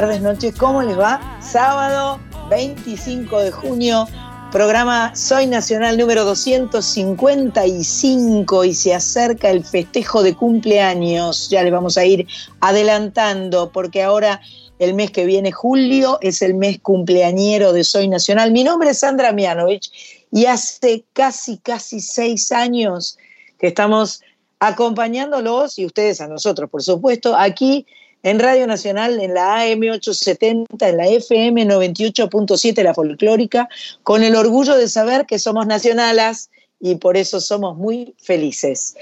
[0.00, 1.38] tardes, noches, ¿cómo les va?
[1.40, 2.18] Sábado
[2.50, 4.08] 25 de junio
[4.50, 11.48] programa Soy Nacional número 255 y se acerca el festejo de cumpleaños.
[11.48, 12.26] Ya le vamos a ir
[12.58, 14.40] adelantando porque ahora
[14.80, 18.50] el mes que viene, julio, es el mes cumpleañero de Soy Nacional.
[18.50, 19.92] Mi nombre es Sandra Mianovich
[20.32, 23.16] y hace casi, casi seis años
[23.60, 24.22] que estamos
[24.58, 27.86] acompañándolos y ustedes a nosotros, por supuesto, aquí
[28.24, 33.68] en Radio Nacional, en la AM 870, en la FM 98.7, la folclórica,
[34.02, 36.50] con el orgullo de saber que somos nacionalas
[36.80, 38.96] y por eso somos muy felices.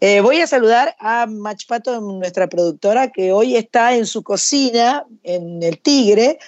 [0.00, 5.62] Eh, voy a saludar a Machpato, nuestra productora, que hoy está en su cocina, en
[5.62, 6.38] el Tigre,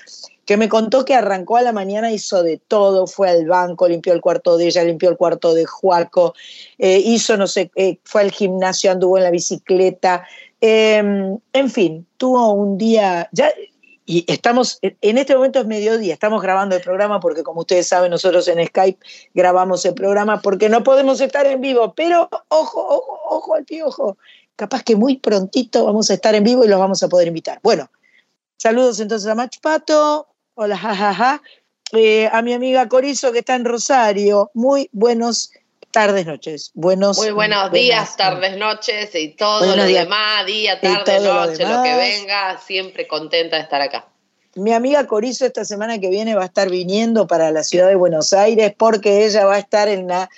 [0.45, 4.13] que me contó que arrancó a la mañana, hizo de todo, fue al banco, limpió
[4.13, 6.35] el cuarto de ella, limpió el cuarto de Juaco,
[6.79, 10.27] eh, hizo, no sé, eh, fue al gimnasio, anduvo en la bicicleta,
[10.61, 13.53] Em, en fin, tuvo un día, ya,
[14.11, 18.11] y estamos, en este momento es mediodía, estamos grabando el programa porque como ustedes saben,
[18.11, 18.99] nosotros en Skype
[19.35, 24.17] grabamos el programa porque no podemos estar en vivo, pero ojo, ojo, ojo al piojo,
[24.57, 27.61] capaz que muy prontito vamos a estar en vivo y los vamos a poder invitar.
[27.63, 27.91] Bueno,
[28.57, 31.43] saludos entonces a Machpato, hola, jajaja,
[31.93, 35.51] eh, a mi amiga Corizo que está en Rosario, muy buenos
[35.91, 36.71] tardes, noches.
[36.75, 41.97] Buenos, Muy buenos días, tardes, noches y todo lo demás, día, tarde, noche, lo, que
[41.97, 44.07] venga, siempre contenta de estar acá.
[44.55, 47.95] Mi amiga Corizo esta semana que viene va a estar viniendo para la ciudad de
[47.95, 50.29] Buenos Aires porque ella va a estar en la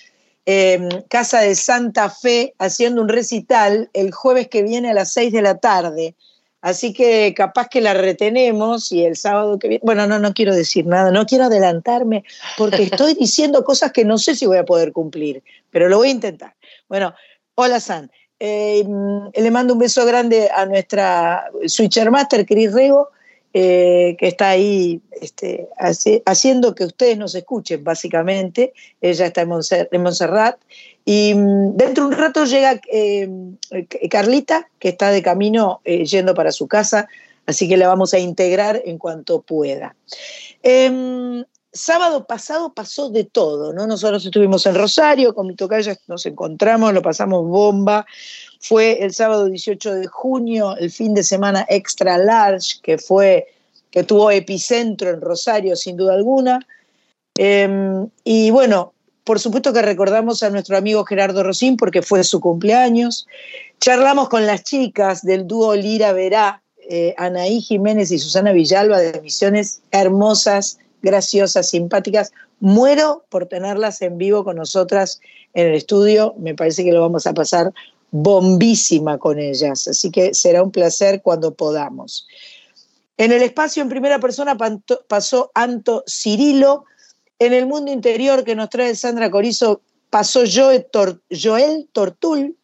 [0.45, 5.33] em, Casa de Santa Fe haciendo un recital el jueves que viene a las 6
[5.33, 6.15] de la tarde.
[6.63, 10.55] Así que capaz que la retenemos y el sábado que viene, bueno, no, no quiero
[10.55, 12.25] decir nada, no quiero adelantarme
[12.59, 16.09] porque estoy diciendo cosas que no sé si voy a poder cumplir, pero lo voy
[16.09, 16.55] a intentar.
[16.89, 17.15] Bueno,
[17.55, 18.85] hola San, eh,
[19.35, 23.11] le mando un beso grande a nuestra Switcher Master, Cris Rego,
[23.53, 25.69] eh, que está ahí este,
[26.25, 28.73] haciendo que ustedes nos escuchen, básicamente.
[29.01, 29.49] Ella está en,
[30.03, 30.61] Montserrat.
[31.05, 33.29] Y mm, dentro de un rato llega eh,
[34.11, 37.09] Carlita, que está de camino eh, yendo para su casa,
[37.47, 39.97] así que la vamos a integrar en cuanto pueda.
[40.63, 43.87] Em, sábado pasado pasó de todo, ¿no?
[43.87, 48.07] Nosotros estuvimos en Rosario, con mi tocaya nos encontramos, lo pasamos bomba.
[48.61, 53.47] Fue el sábado 18 de junio, el fin de semana extra large, que fue,
[53.91, 56.61] que tuvo epicentro en Rosario, sin duda alguna.
[57.37, 58.93] Em, y bueno,
[59.31, 63.29] por supuesto que recordamos a nuestro amigo Gerardo Rosín porque fue su cumpleaños.
[63.79, 69.21] Charlamos con las chicas del dúo Lira Verá, eh, Anaí Jiménez y Susana Villalba de
[69.21, 72.33] Misiones, hermosas, graciosas, simpáticas.
[72.59, 75.21] Muero por tenerlas en vivo con nosotras
[75.55, 76.35] en el estudio.
[76.37, 77.73] Me parece que lo vamos a pasar
[78.11, 82.27] bombísima con ellas, así que será un placer cuando podamos.
[83.17, 84.59] En el espacio en primera persona
[85.07, 86.87] pasó Anto Cirilo,
[87.41, 89.81] en el mundo interior que nos trae Sandra Corizo
[90.11, 90.87] pasó Joel,
[91.93, 92.57] Tortul,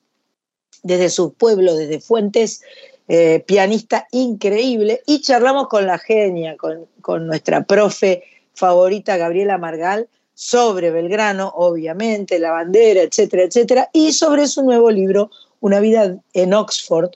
[0.82, 2.62] desde su pueblo, desde Fuentes,
[3.09, 8.22] eh, pianista increíble, y charlamos con la genia, con, con nuestra profe
[8.54, 15.31] favorita Gabriela Margal, sobre Belgrano, obviamente, la bandera, etcétera, etcétera, y sobre su nuevo libro,
[15.60, 17.10] Una vida en Oxford.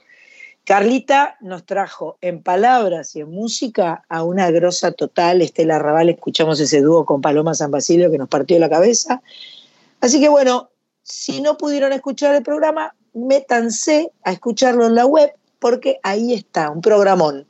[0.70, 6.60] Carlita nos trajo en palabras y en música a una grosa total, Estela Raval, escuchamos
[6.60, 9.20] ese dúo con Paloma San Basilio que nos partió la cabeza.
[10.00, 10.70] Así que bueno,
[11.02, 16.70] si no pudieron escuchar el programa, métanse a escucharlo en la web porque ahí está,
[16.70, 17.48] un programón.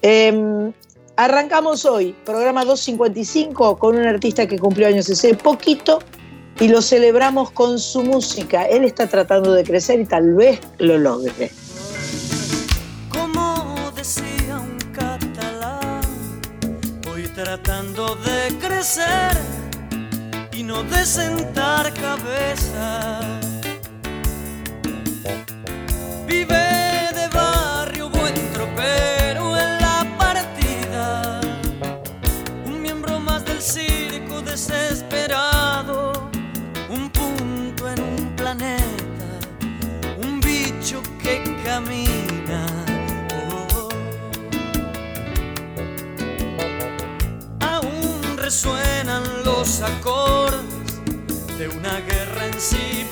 [0.00, 0.72] Em,
[1.16, 5.98] Arrancamos hoy, programa 255, con un artista que cumplió años ese poquito
[6.60, 8.66] y lo celebramos con su música.
[8.66, 11.50] Él está tratando de crecer y tal vez lo logre.
[17.44, 19.32] Tratando de crecer
[20.52, 23.20] y no de sentar cabeza.
[26.26, 26.79] Vive
[49.70, 50.98] los acordes
[51.56, 53.06] de una guerra en si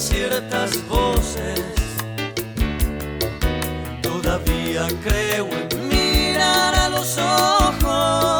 [0.00, 1.60] ciertas voces.
[4.02, 8.39] Todavía creo en mirar a los ojos.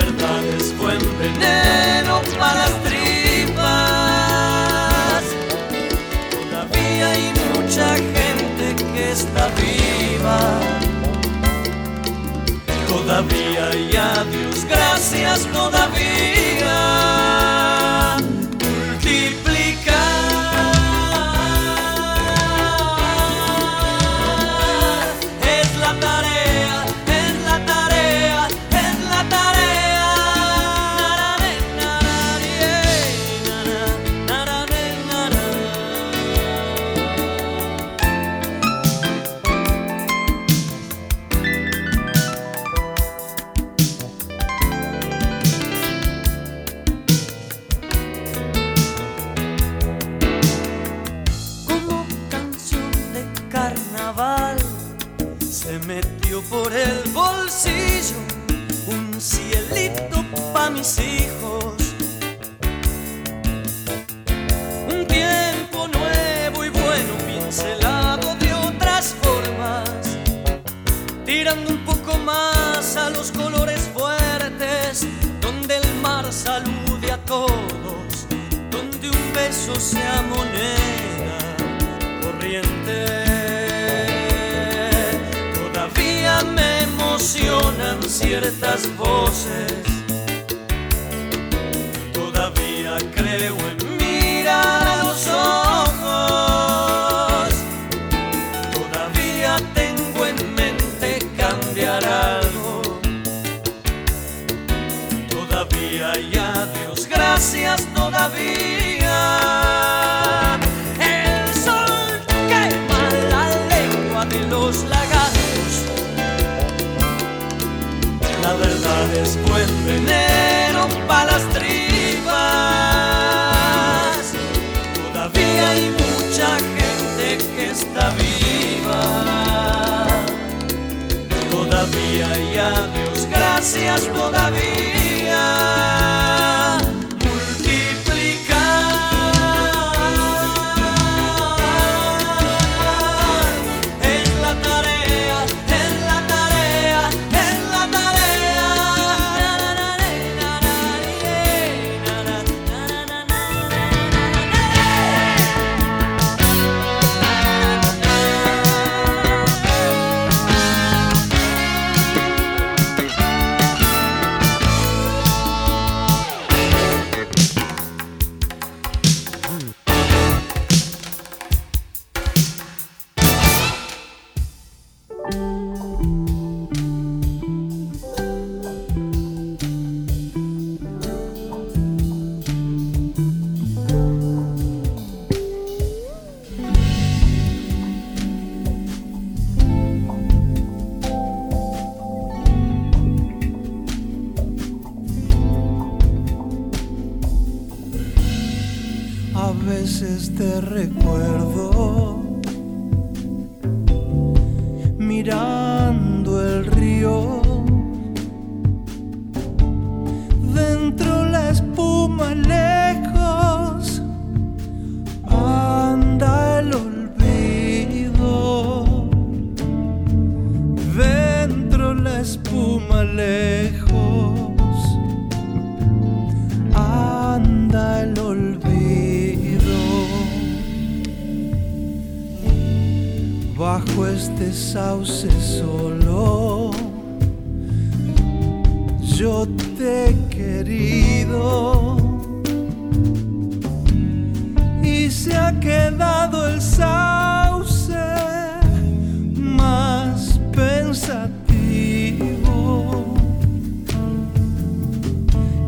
[0.00, 3.64] verdad es buen veneno para las tripas.
[6.30, 10.40] Todavía hay mucha gente que está viva.
[12.88, 17.09] Todavía hay adiós, gracias todavía.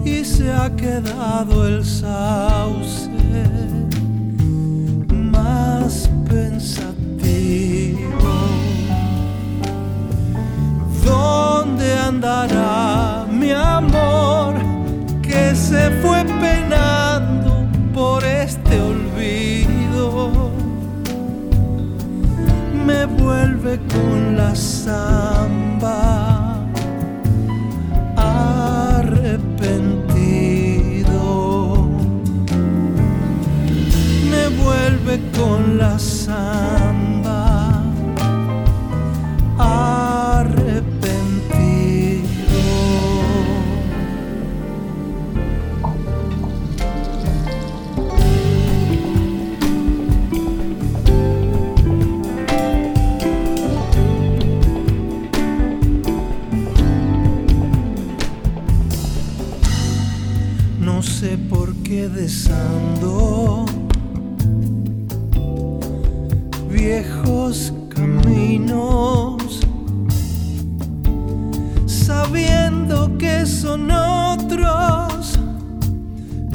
[0.04, 3.09] y se ha quedado el sauce
[5.09, 8.02] más pensativo.
[11.04, 14.54] ¿Dónde andará mi amor
[15.23, 20.50] que se fue penando por este olvido?
[22.87, 25.62] Me vuelve con la sangre
[35.21, 37.02] con la samba.
[61.92, 63.51] Quedesando viejos
[73.62, 75.38] son otros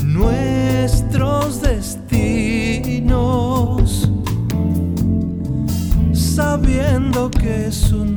[0.03, 2.11] nuestros destinos,
[6.11, 8.16] sabiendo que son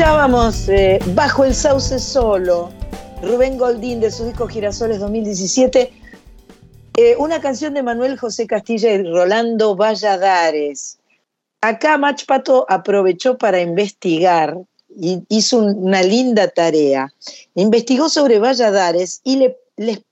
[0.00, 2.70] Escuchábamos eh, Bajo el Sauce Solo,
[3.20, 5.92] Rubén Goldín de su disco Girasoles 2017,
[6.96, 10.98] eh, una canción de Manuel José Castilla y Rolando Valladares.
[11.60, 14.56] Acá Mach Pato aprovechó para investigar
[14.88, 17.12] y hizo una linda tarea.
[17.54, 19.58] Investigó sobre Valladares y le,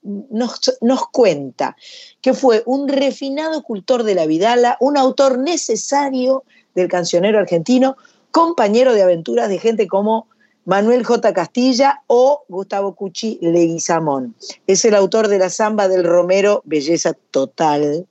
[0.04, 1.76] nos, nos cuenta
[2.20, 7.96] que fue un refinado cultor de la Vidala, un autor necesario del cancionero argentino,
[8.30, 10.28] compañero de aventuras de gente como
[10.64, 11.32] Manuel J.
[11.32, 14.34] Castilla o Gustavo Cucci Leguizamón.
[14.66, 18.06] Es el autor de la samba del Romero, Belleza Total,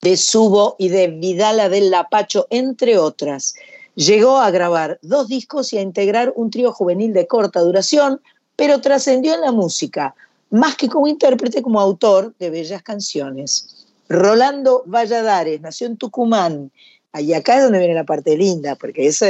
[0.00, 3.54] de Subo y de Vidala del Lapacho, entre otras.
[3.96, 8.22] Llegó a grabar dos discos y a integrar un trío juvenil de corta duración,
[8.56, 10.14] pero trascendió en la música,
[10.48, 13.86] más que como intérprete, como autor de bellas canciones.
[14.08, 16.72] Rolando Valladares nació en Tucumán
[17.18, 19.26] y acá es donde viene la parte linda, porque eso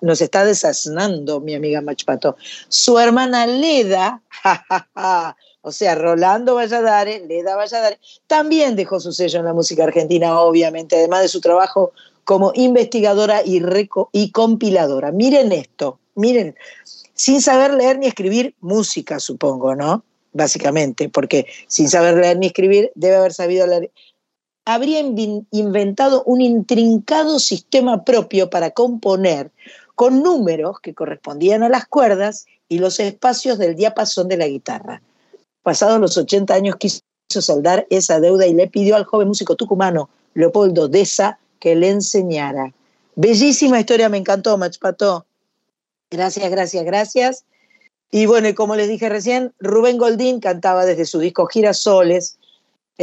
[0.00, 2.36] nos, está desaznando mi amiga Machpato.
[2.68, 4.22] Su hermana Leda,
[5.60, 10.96] o sea, Rolando Valladares, Leda Valladares, también dejó su sello en la música argentina, obviamente,
[10.96, 11.92] además de su trabajo
[12.24, 15.12] como investigadora y compiladora.
[15.12, 16.56] Miren esto, miren,
[17.14, 20.04] sin saber leer ni escribir música, supongo, ¿no?
[20.32, 23.90] Básicamente, porque sin saber leer ni escribir debe haber sabido leer
[24.64, 29.50] habría inventado un intrincado sistema propio para componer
[29.94, 35.02] con números que correspondían a las cuerdas y los espacios del diapasón de la guitarra.
[35.62, 40.08] Pasados los 80 años quiso saldar esa deuda y le pidió al joven músico tucumano
[40.34, 42.72] Leopoldo Deza que le enseñara.
[43.14, 45.26] Bellísima historia, me encantó, Machpato.
[46.10, 47.44] Gracias, gracias, gracias.
[48.10, 52.38] Y bueno, y como les dije recién, Rubén Goldín cantaba desde su disco Girasoles,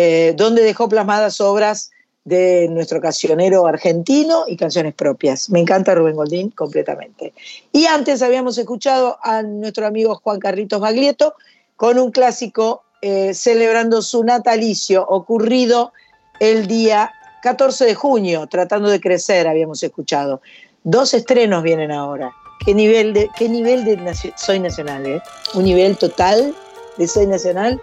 [0.02, 1.92] eh, donde dejó plasmadas obras
[2.24, 5.50] de nuestro cancionero argentino y canciones propias.
[5.50, 7.34] Me encanta Rubén Goldín completamente.
[7.74, 11.36] Y antes habíamos escuchado a nuestro amigo Juan Carlitos Baglietto
[11.76, 15.92] con un clásico eh, celebrando su natalicio ocurrido
[16.40, 17.12] el día
[17.44, 20.40] 14 de junio, tratando de crecer, habíamos escuchado.
[20.86, 22.32] Dos estrenos vienen ahora.
[22.66, 25.06] ¿Qué nivel de, qué nivel de Soy Nacional?
[25.06, 25.22] Eh?
[25.56, 26.56] Un nivel total
[26.96, 27.82] de Soy Nacional.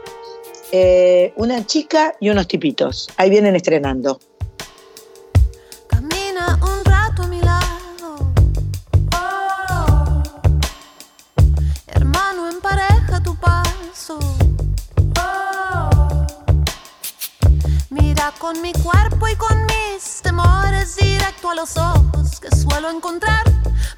[0.72, 3.08] Eh, una chica y unos tipitos.
[3.16, 4.20] Ahí vienen estrenando.
[5.88, 8.32] Camina un rato a mi lado.
[9.14, 10.22] Oh.
[11.86, 14.18] Hermano, empareja tu paso.
[15.20, 16.26] Oh.
[17.90, 23.44] Mira con mi cuerpo y con mis temores directo a los ojos que suelo encontrar.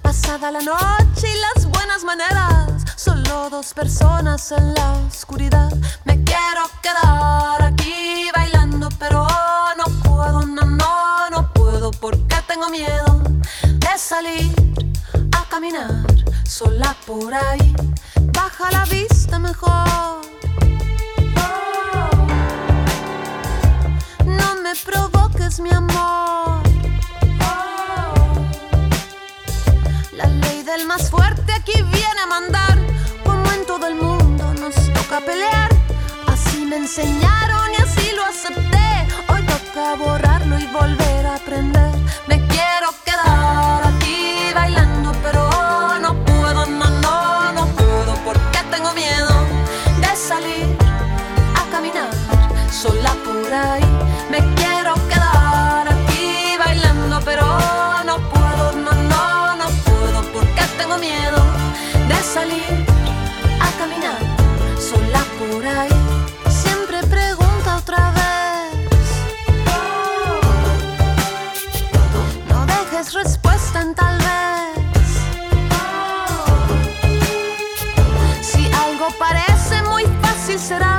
[0.02, 5.72] Pasada la noche y las buenas maneras, solo dos personas en la oscuridad.
[6.04, 9.24] Me quiero quedar aquí bailando, pero
[9.76, 13.22] no puedo, no, no, no puedo porque tengo miedo
[13.62, 14.52] de salir
[15.30, 16.04] a caminar
[16.44, 17.72] sola por ahí.
[18.32, 20.20] Baja la vista mejor.
[24.24, 26.62] No me provoques mi amor.
[30.16, 32.97] La ley del más fuerte aquí viene a mandar.
[33.28, 35.70] Como en todo el mundo nos toca pelear.
[36.26, 38.88] Así me enseñaron y así lo acepté.
[39.30, 41.92] Hoy toca borrarlo y volver a aprender.
[42.26, 45.42] Me quiero quedar aquí bailando, pero
[46.04, 49.34] no puedo, no, no, no puedo porque tengo miedo
[50.02, 50.66] de salir
[51.60, 52.10] a caminar
[52.70, 53.84] sola por ahí.
[54.30, 57.44] Me quiero quedar aquí bailando, pero
[58.08, 61.40] no puedo, no, no, no puedo porque tengo miedo
[62.08, 62.77] de salir
[65.60, 69.08] Siempre pregunta otra vez.
[72.48, 75.10] No dejes respuesta en tal vez.
[78.40, 80.96] Si algo parece muy fácil será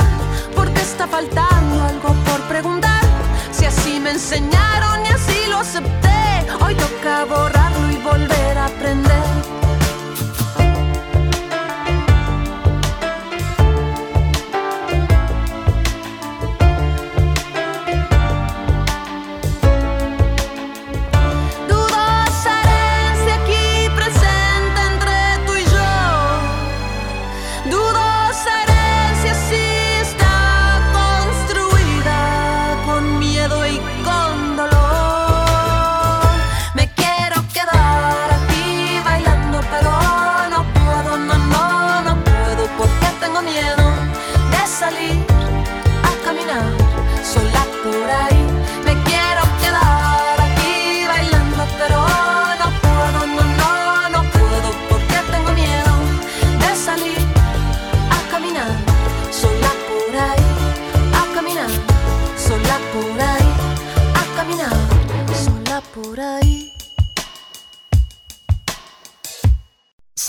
[0.54, 3.04] porque está faltando algo por preguntar.
[3.52, 9.39] Si así me enseñaron y así lo acepté, hoy toca borrarlo y volver a aprender.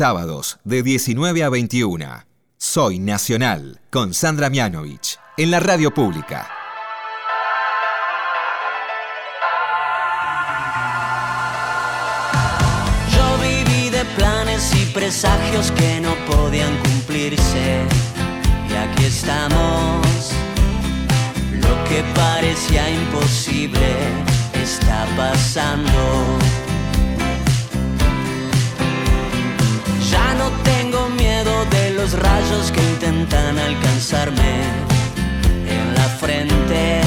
[0.01, 2.25] Sábados de 19 a 21.
[2.57, 6.49] Soy Nacional con Sandra Mianovich en la radio pública.
[13.15, 17.83] Yo viví de planes y presagios que no podían cumplirse.
[18.71, 20.33] Y aquí estamos.
[21.53, 23.97] Lo que parecía imposible
[24.55, 26.50] está pasando.
[32.01, 34.53] Los rayos que intentan alcanzarme
[35.77, 37.01] en la frente.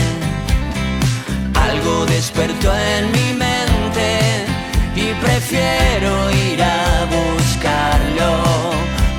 [1.56, 4.10] Algo despertó en mi mente
[4.96, 6.12] y prefiero
[6.48, 8.32] ir a buscarlo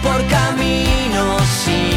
[0.05, 1.94] por caminos sin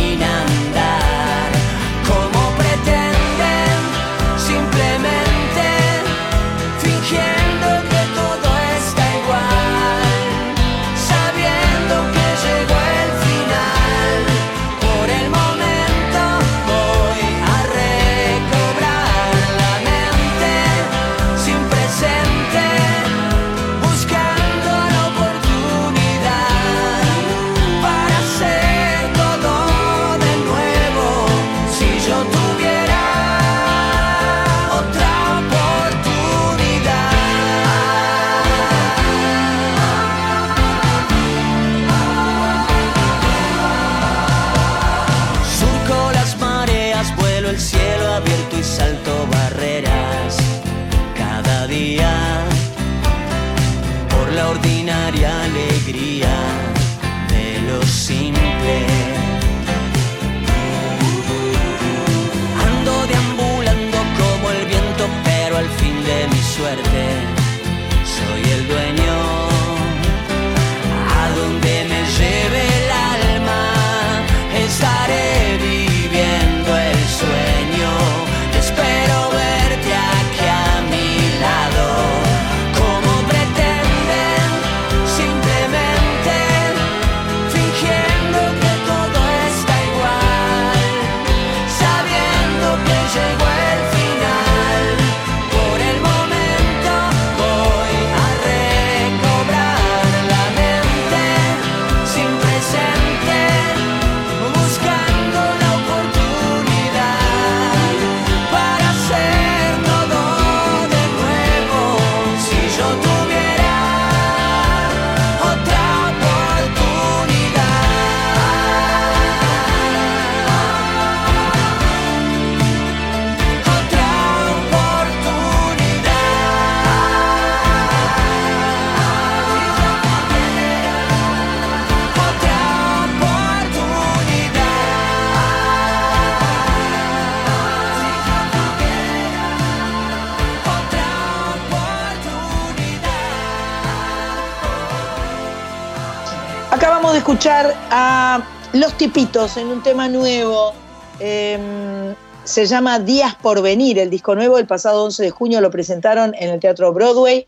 [148.78, 150.72] Los Tipitos en un tema nuevo.
[151.20, 152.14] Em,
[152.44, 154.60] se llama Días por Venir, el disco nuevo.
[154.60, 157.48] El pasado 11 de junio lo presentaron en el Teatro Broadway.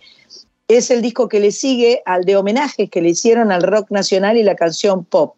[0.68, 4.38] Es el disco que le sigue al de homenajes que le hicieron al rock nacional
[4.38, 5.36] y la canción pop.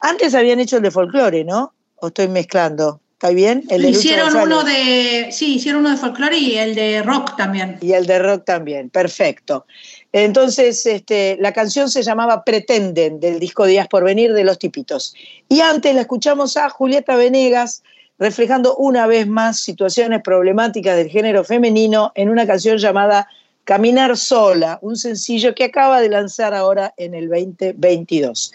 [0.00, 1.72] Antes habían hecho el de folclore, ¿no?
[1.96, 3.00] ¿O estoy mezclando?
[3.20, 3.64] ¿Está bien?
[3.68, 7.76] El hicieron uno de, sí, hicieron uno de folclore y el de rock también.
[7.82, 9.66] Y el de rock también, perfecto.
[10.10, 15.14] Entonces, este, la canción se llamaba Pretenden, del disco Días por Venir de Los Tipitos.
[15.50, 17.82] Y antes la escuchamos a Julieta Venegas,
[18.18, 23.28] reflejando una vez más situaciones problemáticas del género femenino en una canción llamada
[23.64, 28.54] Caminar sola, un sencillo que acaba de lanzar ahora en el 2022.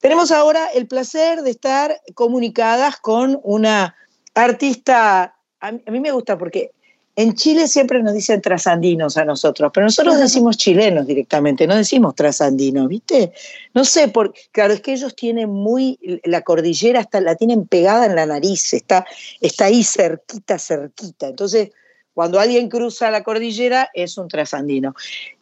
[0.00, 3.94] Tenemos ahora el placer de estar comunicadas con una
[4.34, 6.72] artista, a mí me gusta porque
[7.16, 12.14] en Chile siempre nos dicen trasandinos a nosotros, pero nosotros decimos chilenos directamente, no decimos
[12.14, 13.32] trasandinos, ¿viste?
[13.74, 18.06] No sé, porque, claro, es que ellos tienen muy, la cordillera hasta la tienen pegada
[18.06, 19.04] en la nariz, está,
[19.40, 21.28] está ahí cerquita, cerquita.
[21.28, 21.72] Entonces,
[22.14, 24.94] cuando alguien cruza la cordillera, es un trasandino.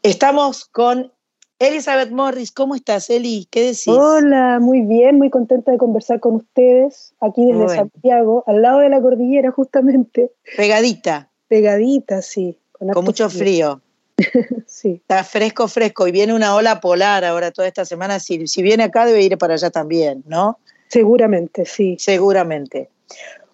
[0.03, 1.13] Estamos con
[1.61, 3.49] Elizabeth Morris, ¿cómo estás, Eli?
[3.51, 3.89] ¿Qué decís?
[3.89, 8.89] Hola, muy bien, muy contenta de conversar con ustedes aquí desde Santiago, al lado de
[8.89, 10.31] la cordillera, justamente.
[10.57, 11.31] Pegadita.
[11.49, 12.57] Pegadita, sí.
[12.73, 13.81] Con, mucho frío.
[14.67, 15.01] sí.
[15.03, 16.07] Está fresco, fresco.
[16.07, 18.21] Y viene una ola polar ahora toda esta semana.
[18.21, 20.61] Si, si viene acá, debe ir para allá también, ¿no?
[20.87, 21.97] Seguramente, sí.
[21.99, 22.89] Seguramente.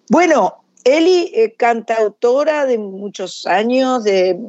[0.09, 4.39] Bueno, Eli, eh, cantautora de muchos años, de,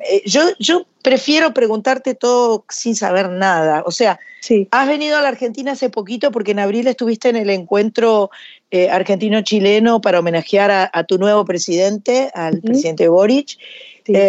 [0.00, 3.82] eh, yo, yo prefiero preguntarte todo sin saber nada.
[3.86, 4.68] O sea, sí.
[4.72, 8.28] has venido a la Argentina hace poquito porque en abril estuviste en el encuentro
[8.70, 13.56] eh, argentino-chileno para homenajear a, tu nuevo presidente, al presidente Boric.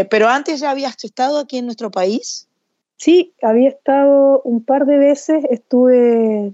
[0.09, 2.47] pero antes ya habías estado aquí en nuestro país.
[2.95, 5.43] Sí, había estado un par de veces.
[5.49, 6.53] Estuve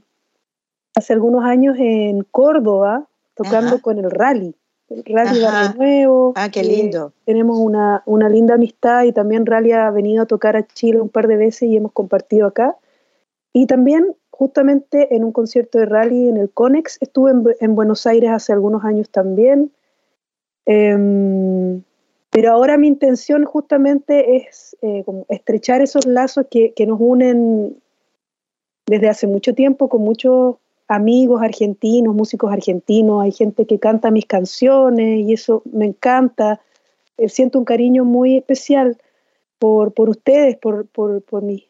[0.95, 4.56] hace algunos años en Córdoba tocando con el rally.
[5.06, 6.34] Rally Barrio Nuevo.
[6.36, 7.13] Ah, qué eh, lindo.
[7.25, 11.10] tenemos una, una, linda amistad y también Rally ha venido a tocar a Chile un
[11.10, 12.75] par de veces y hemos compartido acá.
[13.53, 18.32] Y también justamente en un concierto de Rally en el Conex, estuve en, Buenos Aires
[18.32, 19.71] hace algunos años también.
[20.65, 21.84] Em,
[22.32, 27.77] pero ahora mi intención justamente es eh, estrechar esos lazos que, que nos unen
[28.88, 30.56] desde hace mucho tiempo con muchos
[30.93, 36.62] amigos argentinos, músicos argentinos, hay gente que canta mis canciones y eso me encanta.
[37.17, 38.97] Eh, siento un cariño muy especial
[39.60, 41.63] por, por ustedes, por, por, por mis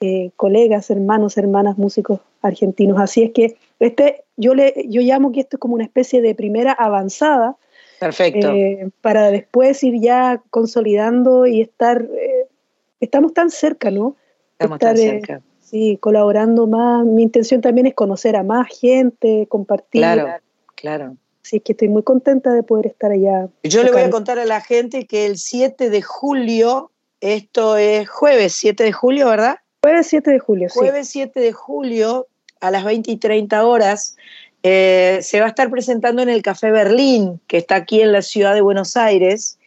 [0.00, 2.98] eh, colegas, hermanos, hermanas, músicos argentinos.
[3.00, 6.34] Así es que este, yo, le, yo llamo que esto es como una especie de
[6.34, 7.56] primera avanzada.
[7.98, 8.50] Perfecto.
[8.52, 12.08] Eh, para después ir ya consolidando y estar,
[12.98, 14.16] estamos tan cerca, ¿no?
[14.58, 17.04] Estamos tan cerca sí, colaborando más.
[17.04, 20.02] Mi intención también es conocer a más gente, compartir.
[20.02, 20.28] Claro,
[20.74, 21.16] claro.
[21.44, 23.48] Así que estoy muy contenta de poder estar allá.
[23.62, 28.08] Yo le voy a contar a la gente que el 7 de julio, esto es
[28.08, 29.56] jueves 7 de julio, ¿verdad?
[29.82, 30.78] Jueves 7 de julio, sí.
[30.78, 32.26] Jueves 7 de julio,
[32.60, 34.16] a las 20 y 30 horas,
[34.62, 38.20] eh, se va a estar presentando en el Café Berlín, que está aquí en la
[38.20, 39.58] ciudad de Buenos Aires.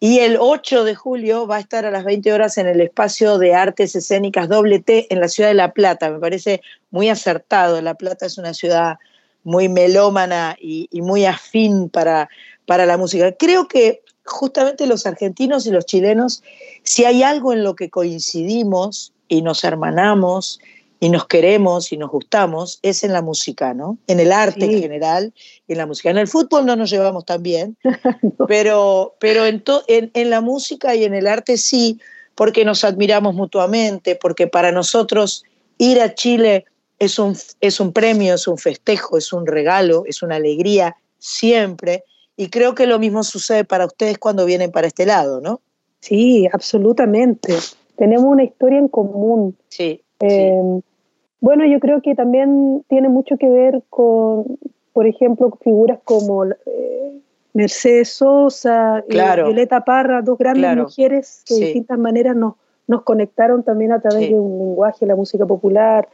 [0.00, 3.38] Y el 8 de julio va a estar a las 20 horas en el espacio
[3.38, 6.10] de artes escénicas Doble T en la ciudad de La Plata.
[6.10, 7.80] Me parece muy acertado.
[7.80, 8.98] La Plata es una ciudad
[9.44, 12.28] muy melómana y, muy afín para,
[12.66, 13.32] para la música.
[13.32, 16.42] Creo que justamente los argentinos y los chilenos,
[16.82, 20.60] si hay algo en lo que coincidimos y nos hermanamos
[21.04, 23.98] y nos queremos y nos gustamos es en la música, ¿no?
[24.06, 25.34] En el arte en general,
[25.68, 26.08] en la música.
[26.08, 27.76] En el fútbol no nos llevamos tan bien,
[28.48, 32.00] pero, pero en, en, la música y en el arte sí,
[32.34, 35.44] porque nos admiramos mutuamente, porque para nosotros
[35.76, 36.64] ir a Chile
[36.98, 42.04] es un, es un premio, es un festejo, es un regalo, es una alegría siempre.
[42.34, 45.60] Y creo que lo mismo sucede para ustedes cuando vienen para este lado, ¿no?
[46.00, 47.54] Sí, absolutamente.
[47.98, 49.54] Tenemos una historia en común.
[49.68, 50.00] Sí.
[50.20, 50.80] Em,
[51.44, 54.58] bueno, yo creo que también tiene mucho que ver con,
[54.94, 57.20] por ejemplo, figuras como eh,
[57.52, 62.54] Mercedes Sosa y Violeta Parra, dos grandes mujeres que de distintas maneras nos,
[62.86, 66.08] nos conectaron también a través de un lenguaje, la música popular,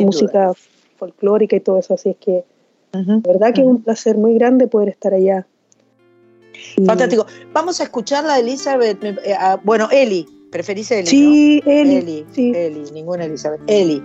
[0.00, 0.52] música
[0.98, 1.94] folclórica y todo eso.
[1.94, 2.44] Así es que,
[2.92, 5.46] la verdad que es un placer muy grande poder estar allá.
[6.84, 7.24] Fantástico.
[7.54, 9.02] Vamos a escucharla, Elizabeth.
[9.02, 11.06] Eh, bueno, Eli, ¿preferís Eli?
[11.06, 11.96] Sí, Eli.
[11.96, 12.52] Eli, sí.
[12.54, 13.62] Eli, ninguna Elizabeth.
[13.66, 14.02] Eli.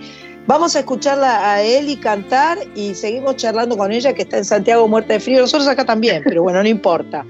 [0.50, 4.88] Vamos a escucharla a Eli cantar y seguimos charlando con ella que está en Santiago
[4.88, 5.42] muerta de frío.
[5.42, 7.24] Nosotros acá también, pero bueno, no importa.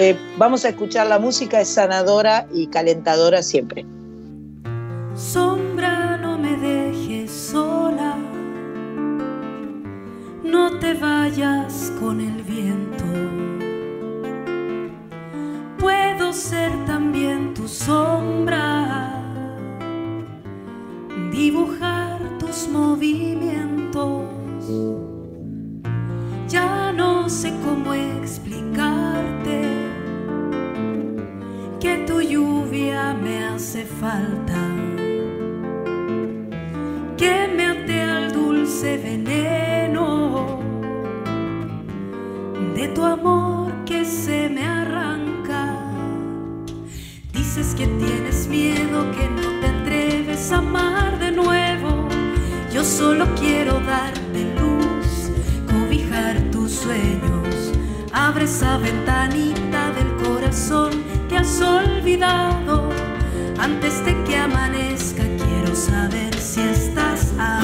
[0.00, 3.86] Eh, vamos a escuchar la música, es sanadora y calentadora siempre.
[5.14, 8.16] Sombra, no me dejes sola,
[10.42, 13.04] no te vayas con el viento.
[15.78, 19.22] Puedo ser también tu sombra,
[21.30, 22.15] dibujar
[22.46, 24.22] tus movimientos.
[26.48, 29.62] Ya no sé cómo explicarte
[31.80, 34.60] que tu lluvia me hace falta,
[37.16, 40.60] que me ate al dulce veneno
[42.74, 45.74] de tu amor que se me arranca.
[47.32, 51.75] Dices que tienes miedo, que no te atreves a amar de nuevo.
[52.76, 55.30] Yo solo quiero darte luz,
[55.66, 57.72] cobijar tus sueños.
[58.12, 60.90] Abre esa ventanita del corazón
[61.26, 62.90] que has olvidado.
[63.58, 67.62] Antes de que amanezca, quiero saber si estás a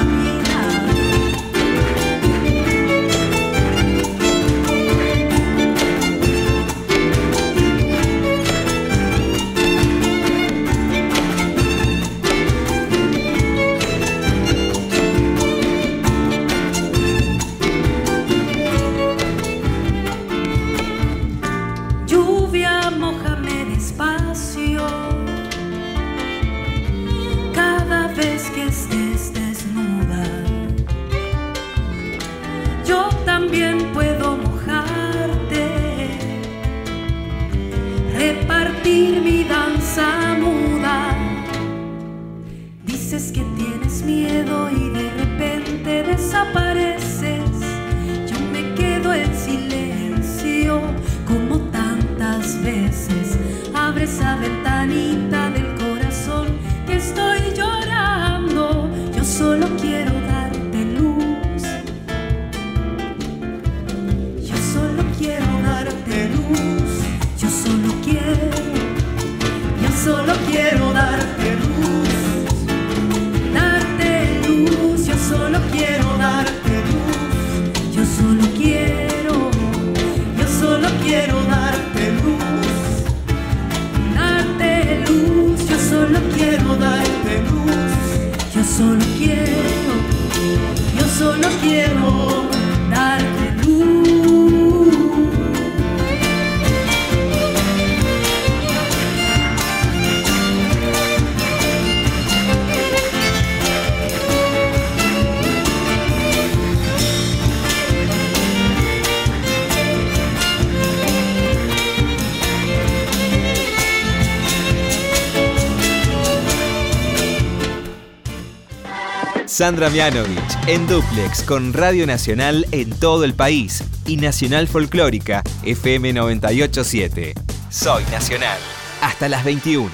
[119.63, 126.11] Sandra Mianovich en Duplex con Radio Nacional en todo el país y Nacional Folclórica FM
[126.11, 127.33] 987.
[127.69, 128.59] Soy Nacional.
[128.99, 129.89] Hasta las 21.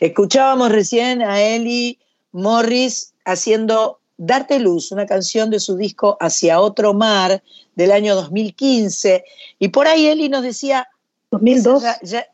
[0.00, 1.98] Escuchábamos recién a Eli
[2.32, 7.42] Morris haciendo Darte Luz, una canción de su disco Hacia Otro Mar
[7.76, 9.24] del año 2015.
[9.58, 10.86] Y por ahí Eli nos decía...
[11.30, 11.82] 2002.
[11.82, 12.26] Ya, ya,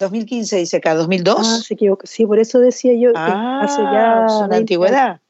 [0.00, 1.36] 2015 dice acá, 2002.
[1.38, 2.06] Ah, se equivoca.
[2.06, 4.26] Sí, por eso decía yo que Ah, hace ya.
[4.26, 5.20] es una 20 antigüedad.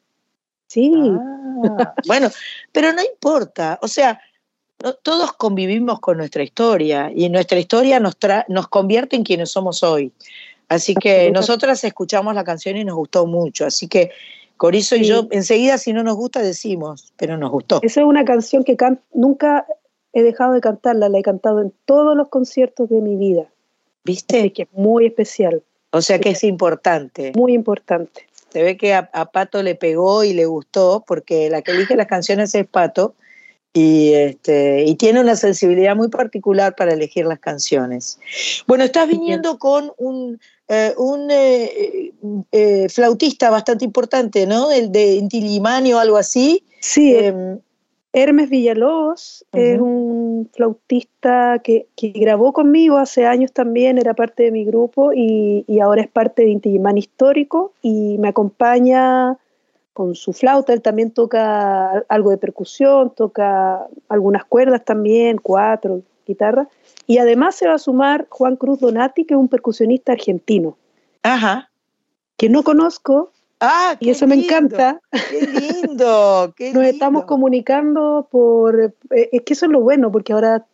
[0.69, 2.29] Sí, Ah, bueno,
[2.73, 3.79] pero no importa.
[3.83, 4.21] O sea,
[4.83, 9.51] no- todos convivimos con nuestra historia y nuestra historia nos, tra- nos convierte en quienes
[9.51, 10.13] somos hoy.
[10.69, 13.67] Así que nosotras escuchamos la canción y nos gustó mucho.
[13.67, 14.11] Así que
[14.57, 17.81] Corizo y yo, enseguida, si no nos gusta, decimos, pero nos gustó.
[17.83, 18.77] esa es una canción que
[19.13, 19.67] nunca
[20.13, 23.47] he dejado de cantarla, la he cantado en todos los conciertos de mi vida.
[24.05, 24.53] ¿Viste?
[24.53, 27.33] que es muy especial, O sea que es importante.
[27.35, 28.27] muy importante.
[28.53, 31.95] Se ve que a, a Pato le pegó y le gustó, porque la que elige
[31.97, 33.15] las canciones es Pato,
[33.73, 38.19] y, este, y tiene una sensibilidad muy particular para elegir las canciones.
[38.67, 42.13] Bueno, estás viniendo con un, eh, un eh,
[42.51, 44.73] eh, flautista bastante importante, ¿no?
[44.73, 46.65] El de Inti Limani o algo así.
[46.81, 47.33] Sí, Eh,
[48.13, 54.51] Hermes Villalobos es un flautista que, que grabó conmigo hace años también, era parte de
[54.51, 59.37] mi grupo y, y ahora es parte de Inti Illimani Histórico y me acompaña
[59.93, 66.03] con su flauta, él también toca al- algo de percusión, toca algunas cuerdas también, cuatro,
[66.27, 66.69] guitarra,
[67.07, 70.77] y además se va a sumar Juan Cruz Donati, que es un percusionista argentino,
[71.23, 71.71] ajá.
[72.37, 75.01] que no conozco Ah, y eso me encanta.
[75.31, 76.83] Qué lindo, qué Nos lindo.
[76.83, 78.81] estamos comunicando por...
[78.81, 80.67] eh, es que eso es lo bueno, porque ahora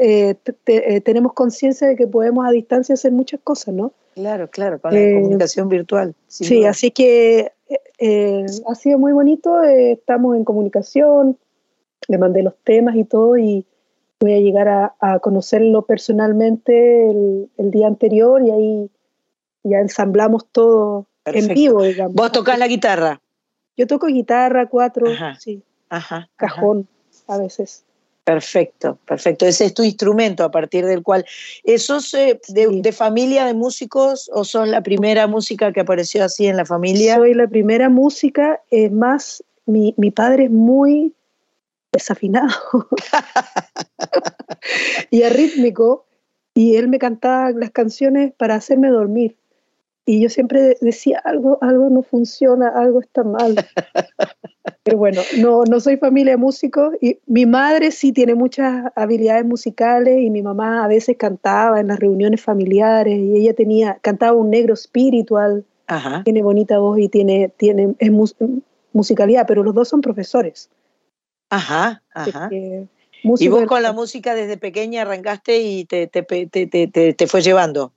[0.00, 3.92] eh, te- te- eh, tenemos conciencia de que podemos a distancia hacer muchas cosas, ¿no?
[4.14, 6.14] Claro, claro, con la Eh, comunicación virtual.
[6.26, 6.70] Sí, duda.
[6.70, 7.52] así que
[8.66, 11.36] ha sido muy bonito, estamos en comunicación,
[12.08, 13.66] le mandé los temas y todo y
[14.20, 14.68] voy a llegar
[15.00, 18.90] a, conocerlo personalmente el, día anterior y ahí
[19.64, 22.14] ya ensamblamos todo en vivo, digamos.
[22.14, 23.20] ¿Vos tocas la guitarra?
[23.76, 25.06] Yo toco guitarra, cuatro,
[25.38, 25.62] sí.
[25.88, 26.88] Ajá, cajón
[27.28, 27.84] a veces.
[28.24, 29.46] Perfecto, perfecto.
[29.46, 31.24] Ese es tu instrumento a partir del cual.
[31.76, 36.56] ¿Sos eh, de, familia de músicos o sos la primera música que apareció así en
[36.56, 37.16] la familia?
[37.16, 41.14] Soy la primera música, es más, mi, mi padre es muy
[41.92, 42.48] desafinado
[45.10, 46.06] y arrítmico,
[46.52, 49.36] y él me cantaba las canciones para hacerme dormir.
[50.08, 53.56] Y yo siempre decía, algo, algo no funciona, algo está mal.
[54.84, 59.44] Pero bueno, no, no soy familia de músicos y mi madre sí tiene muchas habilidades
[59.44, 64.36] musicales y mi mamá a veces cantaba en las reuniones familiares y ella tenía, cantaba
[64.38, 65.64] un negro espiritual,
[66.22, 68.12] tiene bonita voz y tiene, tiene es
[68.92, 70.70] musicalidad, pero los dos son profesores.
[71.50, 72.48] Ajá, ajá.
[72.52, 77.92] y vos con la música desde pequeña arrancaste y te, te, te, te fue llevando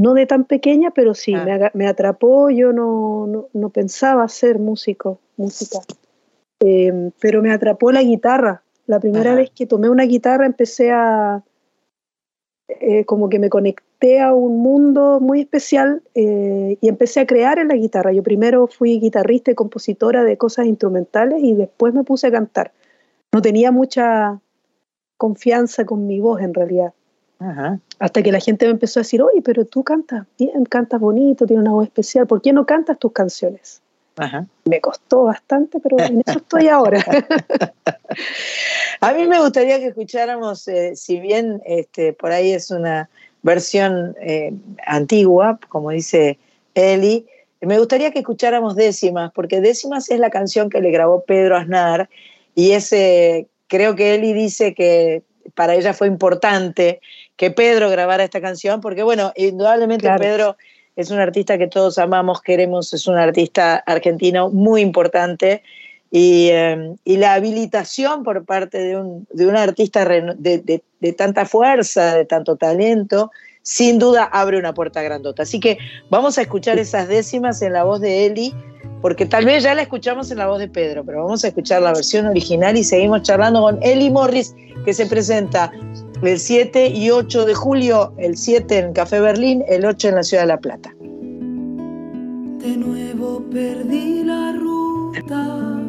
[0.00, 1.70] no de tan pequeña, pero sí, ah.
[1.74, 5.78] me, atrapó, yo no, no, pensaba ser músico, música,
[6.60, 8.62] em, pero me atrapó la guitarra.
[8.86, 11.42] La primera vez que tomé una guitarra empecé a,
[12.68, 17.58] eh, como que me conecté a un mundo muy especial eh, y empecé a crear
[17.58, 18.12] en la guitarra.
[18.12, 22.72] Yo primero fui guitarrista y compositora de cosas instrumentales y después me puse a cantar.
[23.32, 24.40] No tenía mucha
[25.16, 26.92] confianza con mi voz en realidad.
[27.98, 31.46] Hasta que la gente me empezó a decir, oye, pero tú cantas bien, cantas bonito,
[31.46, 33.80] tienes una voz especial, ¿por qué no cantas tus canciones?
[34.64, 37.04] Me costó bastante, pero en eso estoy ahora.
[39.00, 43.08] a mí me gustaría que escucháramos, eh, si bien este, por ahí es una
[43.42, 44.52] versión eh,
[44.86, 46.38] antigua, como dice
[46.74, 47.26] Eli,
[47.60, 52.08] me gustaría que escucháramos Décimas, porque Décimas es la canción que le grabó Pedro Aznar
[52.54, 55.22] y ese, creo que Eli dice que
[55.54, 57.00] para ella fue importante
[57.38, 60.56] que Pedro grabara esta canción, porque bueno, indudablemente Pedro
[60.96, 65.62] es un artista que todos amamos, queremos, es un artista argentino muy importante.
[66.10, 72.16] Y, em, la habilitación por parte de un, de un artista de, de, tanta fuerza,
[72.16, 73.30] de tanto talento,
[73.62, 75.44] sin duda abre una puerta grandota.
[75.44, 75.78] Así que
[76.10, 78.52] vamos a escuchar esas décimas en la voz de Eli,
[79.00, 81.82] porque tal vez ya la escuchamos en la voz de Pedro, pero vamos a escuchar
[81.82, 85.70] la versión original y seguimos charlando con Eli Morris, que se presenta
[86.22, 90.22] el 7 y 8 de julio, el 7 en Café Berlín, el 8 en la
[90.22, 90.94] Ciudad de La Plata.
[92.58, 95.80] De nuevo perdí la ruta,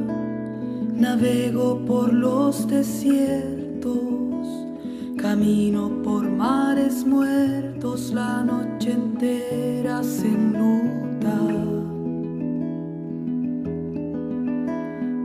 [0.94, 3.98] navego por los desiertos,
[5.18, 11.38] camino por mares muertos, la noche entera se enluta.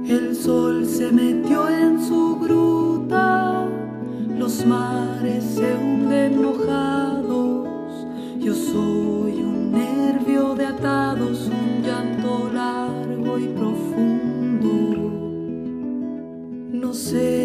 [0.09, 2.64] El sol se metió en su gruta
[4.67, 8.07] mares se hunden mojados,
[8.39, 14.71] yo soy un nervio de atados, un llanto largo y profundo.
[16.73, 17.43] No sé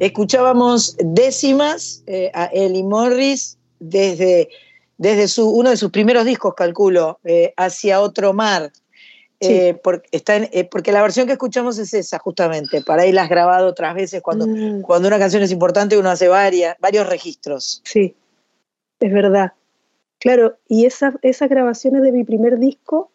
[0.00, 4.48] Escuchábamos décimas eh, a Eli Morris desde,
[4.96, 8.70] desde su, uno de sus primeros discos, calculo, eh, Hacia otro mar.
[9.40, 12.82] Eh, porque, está porque la versión que escuchamos es esa, justamente.
[12.82, 14.20] Para ahí la has grabado otras veces.
[14.20, 14.82] Cuando, mm.
[14.82, 17.80] cuando una canción es importante, uno hace varias, varios registros.
[17.84, 18.16] Sí,
[18.98, 19.52] es verdad.
[20.18, 23.12] Claro, y esas grabaciones de mi primer disco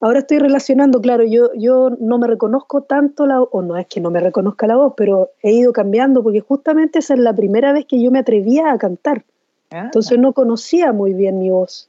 [0.00, 4.00] Ahora estoy relacionando, claro, yo, yo no me reconozco tanto la o no es que
[4.00, 7.72] no me reconozca la voz, pero he ido cambiando porque justamente esa es la primera
[7.72, 9.24] vez que yo me atrevía a cantar.
[9.70, 9.84] Ah.
[9.84, 11.88] Entonces no conocía muy bien mi voz.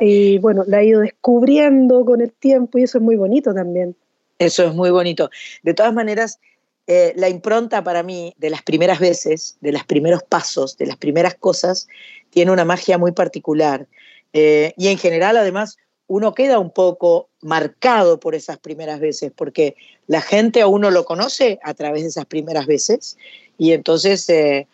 [0.00, 3.96] Y bueno, la he ido descubriendo con el tiempo y eso es muy bonito también.
[4.38, 5.30] Eso es muy bonito.
[5.62, 6.38] De todas maneras,
[6.86, 10.96] eh, la impronta para mí de las primeras veces, de los primeros pasos, de las
[10.96, 11.88] primeras cosas,
[12.30, 13.86] tiene una magia muy particular.
[14.32, 15.76] Eh, y en general, además,
[16.06, 19.76] uno queda un poco marcado por esas primeras veces, porque
[20.06, 23.16] la gente a uno lo conoce a través de esas primeras veces
[23.58, 24.66] y entonces eh,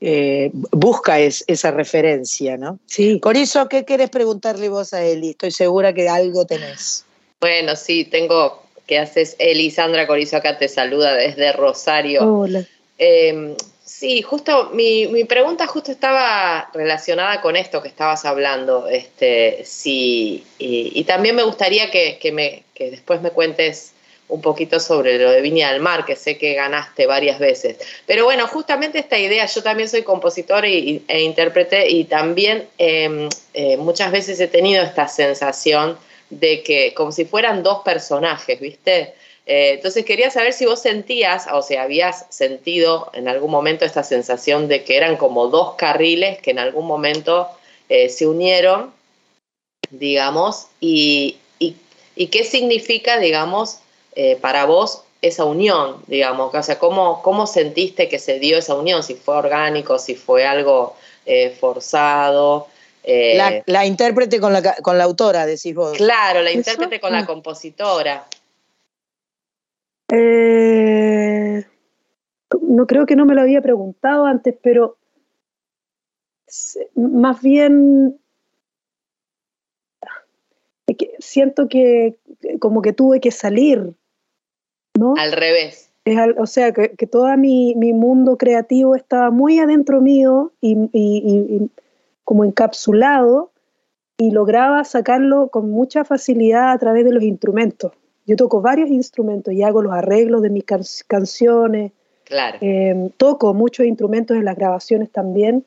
[0.00, 2.78] eh, busca esa referencia, ¿no?
[2.86, 3.20] Sí.
[3.20, 5.30] Corizo, ¿qué quieres preguntarle vos a Eli?
[5.30, 7.04] Estoy segura que algo tenés.
[7.40, 9.36] Bueno, sí, tengo, ¿qué haces?
[9.38, 12.22] Elisandra Corizo acá te saluda desde Rosario.
[12.22, 12.64] Hola.
[12.98, 13.54] Em,
[13.84, 18.86] Sí, justo mi, mi, pregunta justo estaba relacionada con esto que estabas hablando.
[18.86, 23.92] Este, sí, y, también me gustaría que, me, que después me cuentes
[24.28, 27.76] un poquito sobre lo de Viña del Mar, que sé que ganaste varias veces.
[28.06, 33.28] Pero bueno, justamente esta idea, yo también soy compositor y, e intérprete y también em,
[33.52, 35.98] eh, muchas veces he tenido esta sensación
[36.30, 39.14] de que como si fueran dos personajes, ¿viste?
[39.46, 44.04] Eh, entonces quería saber si vos sentías o si habías sentido en algún momento esta
[44.04, 47.48] sensación de que eran como dos carriles que en algún momento
[47.88, 48.92] eh, se unieron,
[49.90, 51.38] digamos, y,
[52.30, 53.80] qué significa, digamos,
[54.14, 58.74] eh, para vos esa unión, digamos, o sea, ¿cómo, ¿cómo sentiste que se dio esa
[58.74, 59.02] unión?
[59.02, 60.94] Si fue orgánico, si fue algo
[61.58, 62.68] forzado.
[63.04, 65.96] La, intérprete con la, con la autora, decís vos.
[65.96, 68.26] Claro, la intérprete con la compositora.
[70.14, 71.64] Eh,
[72.60, 74.98] no creo que no me lo había preguntado antes, pero
[76.94, 78.20] más bien
[81.18, 82.18] siento que
[82.60, 83.94] como que tuve que salir,
[84.98, 85.14] ¿no?
[85.16, 85.90] Al revés.
[86.36, 91.70] o sea, que, todo mi, mundo creativo estaba muy adentro mío y,
[92.24, 93.50] como encapsulado
[94.18, 97.92] y lograba sacarlo con mucha facilidad a través de los instrumentos.
[98.26, 100.64] Yo toco varios instrumentos y hago los arreglos de mis
[101.06, 101.92] canciones.
[102.24, 102.58] Claro.
[102.60, 105.64] Em, toco muchos instrumentos en las grabaciones también.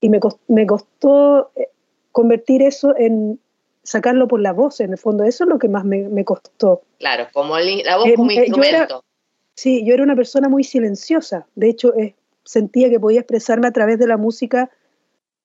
[0.00, 1.68] Y me, costó, eh,
[2.12, 3.40] convertir eso en
[3.82, 5.24] sacarlo por la voz, en el fondo.
[5.24, 6.82] Eso es lo que más me, costó.
[6.98, 9.04] Claro, como la voz como eh, instrumento.
[9.54, 11.46] sí, yo era una persona muy silenciosa.
[11.54, 12.14] De hecho, eh,
[12.44, 14.70] sentía que podía expresarme a través de la música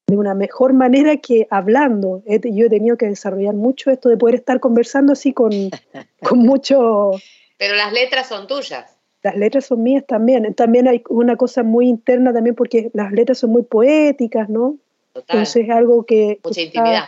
[0.07, 2.21] de una mejor manera que hablando.
[2.25, 5.51] Yo he tenido que desarrollar mucho esto de poder estar conversando así con,
[6.21, 7.11] con mucho...
[7.57, 8.97] Pero las letras son tuyas.
[9.23, 10.53] Las letras son mías también.
[10.53, 14.77] También hay una cosa muy interna también porque las letras son muy poéticas, ¿no?
[15.13, 15.37] Total.
[15.37, 16.39] Entonces es algo que...
[16.43, 17.03] Mucha intimidad.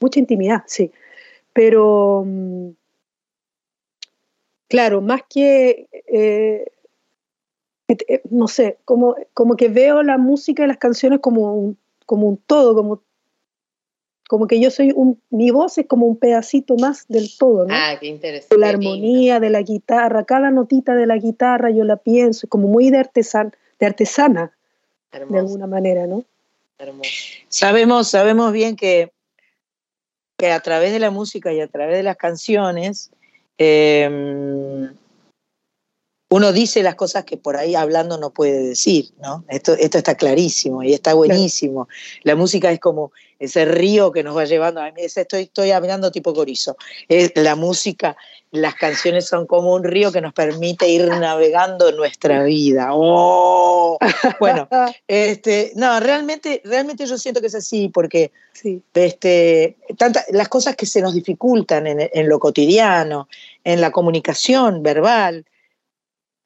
[0.00, 0.90] Mucha intimidad, sí.
[1.52, 2.70] Pero, mm,
[4.68, 5.88] claro, más que...
[6.06, 6.66] Eh,
[7.88, 12.28] eh, no sé, como, como que veo la música y las canciones como un como
[12.28, 13.02] un todo, como,
[14.28, 17.74] como que yo soy un, mi voz es como un pedacito más del todo, ¿no?
[17.74, 18.58] Ah, qué interesante.
[18.58, 22.90] La armonía de la guitarra, cada notita de la guitarra yo la pienso, como muy
[22.90, 24.56] de, artesan, de artesana,
[25.12, 26.24] de alguna manera, ¿no?
[26.78, 27.10] Hermoso.
[27.48, 29.12] Sabemos, sabemos bien que,
[30.36, 33.10] que a través de la música y a través de las canciones,
[33.58, 34.90] eh,
[36.28, 39.44] uno dice las cosas que por ahí hablando no puede decir, ¿no?
[39.48, 41.88] Esto, esto está clarísimo y está buenísimo.
[42.24, 46.10] La música es como ese río que nos va llevando, a mí estoy, estoy hablando
[46.10, 48.16] tipo corizo, es la música,
[48.50, 52.88] las canciones son como un río que nos permite ir navegando nuestra vida.
[52.92, 53.98] ¡Oh!
[54.40, 54.68] Bueno,
[55.06, 58.82] este, no, realmente, realmente yo siento que es así, porque sí.
[58.94, 59.76] este,
[60.30, 63.28] las cosas que se nos dificultan en, en lo cotidiano,
[63.62, 65.44] en la comunicación verbal,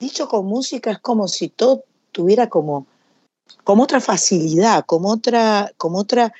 [0.01, 2.87] dicho con música es como si todo tuviera como,
[3.63, 6.33] como otra facilidad, como otra, como otra,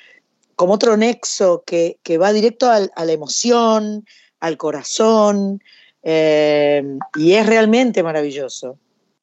[0.55, 4.05] como otro nexo que, va directo a la emoción,
[4.41, 5.61] al corazón,
[6.03, 6.83] eh,
[7.15, 8.77] y es realmente maravilloso.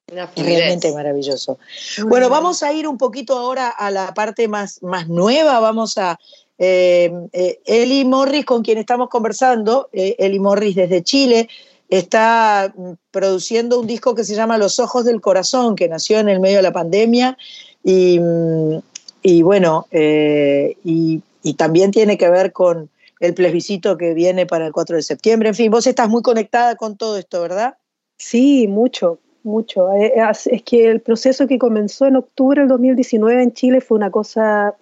[0.07, 1.59] Es realmente maravilloso.
[2.07, 5.59] Bueno, vamos a ir un poquito ahora a la parte más, más nueva.
[5.59, 6.17] Vamos a
[6.57, 11.47] eh, eh, Eli Morris, con quien estamos conversando, Eli Morris desde Chile,
[11.89, 12.73] está
[13.11, 16.57] produciendo un disco que se llama Los Ojos del Corazón, que nació en el medio
[16.57, 17.37] de la pandemia
[17.83, 21.21] y, mm, bueno, eh, y,
[21.57, 25.49] también tiene que ver con el plebiscito que viene para el 4 de septiembre.
[25.49, 27.75] En fin, vos estás muy conectada con todo esto, ¿verdad?
[28.17, 29.91] Sí, mucho, mucho.
[29.93, 33.97] Eh, eh, es que el proceso que comenzó en octubre del 2019 en Chile fue
[33.97, 34.75] una cosa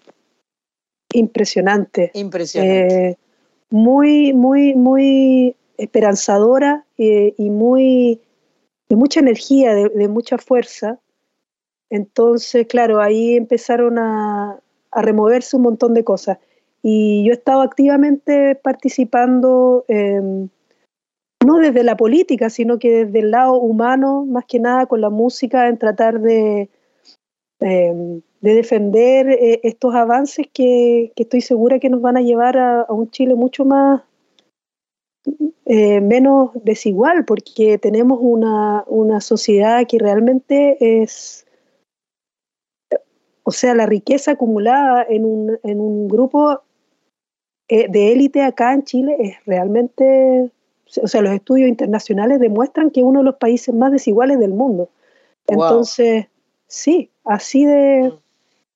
[1.14, 2.12] impresionante.
[2.14, 3.18] Impresionante.
[3.70, 8.22] muy, muy, muy esperanzadora eh, y muy
[8.90, 11.00] de mucha energía, de, mucha fuerza.
[11.90, 14.60] Entonces, claro, ahí empezaron a,
[14.92, 16.40] removerse un montón de cosas.
[16.82, 20.50] Y yo he estado activamente participando, em,
[21.46, 25.10] no desde la política, sino que desde el lado humano, más que nada con la
[25.10, 26.70] música, en tratar de,
[27.60, 32.86] em, de defender eh, estos avances que, estoy segura que nos van a llevar a
[32.90, 34.02] un Chile mucho más
[35.66, 38.86] eh, menos desigual, porque tenemos una,
[39.20, 41.46] sociedad que realmente es,
[43.44, 46.62] o sea, la riqueza acumulada en un, en un grupo
[47.68, 50.50] eh, de élite acá en Chile es realmente,
[51.02, 54.54] o sea, los estudios internacionales demuestran que es uno de los países más desiguales del
[54.54, 54.88] mundo.
[55.48, 56.28] Entonces,
[56.68, 58.14] sí, así de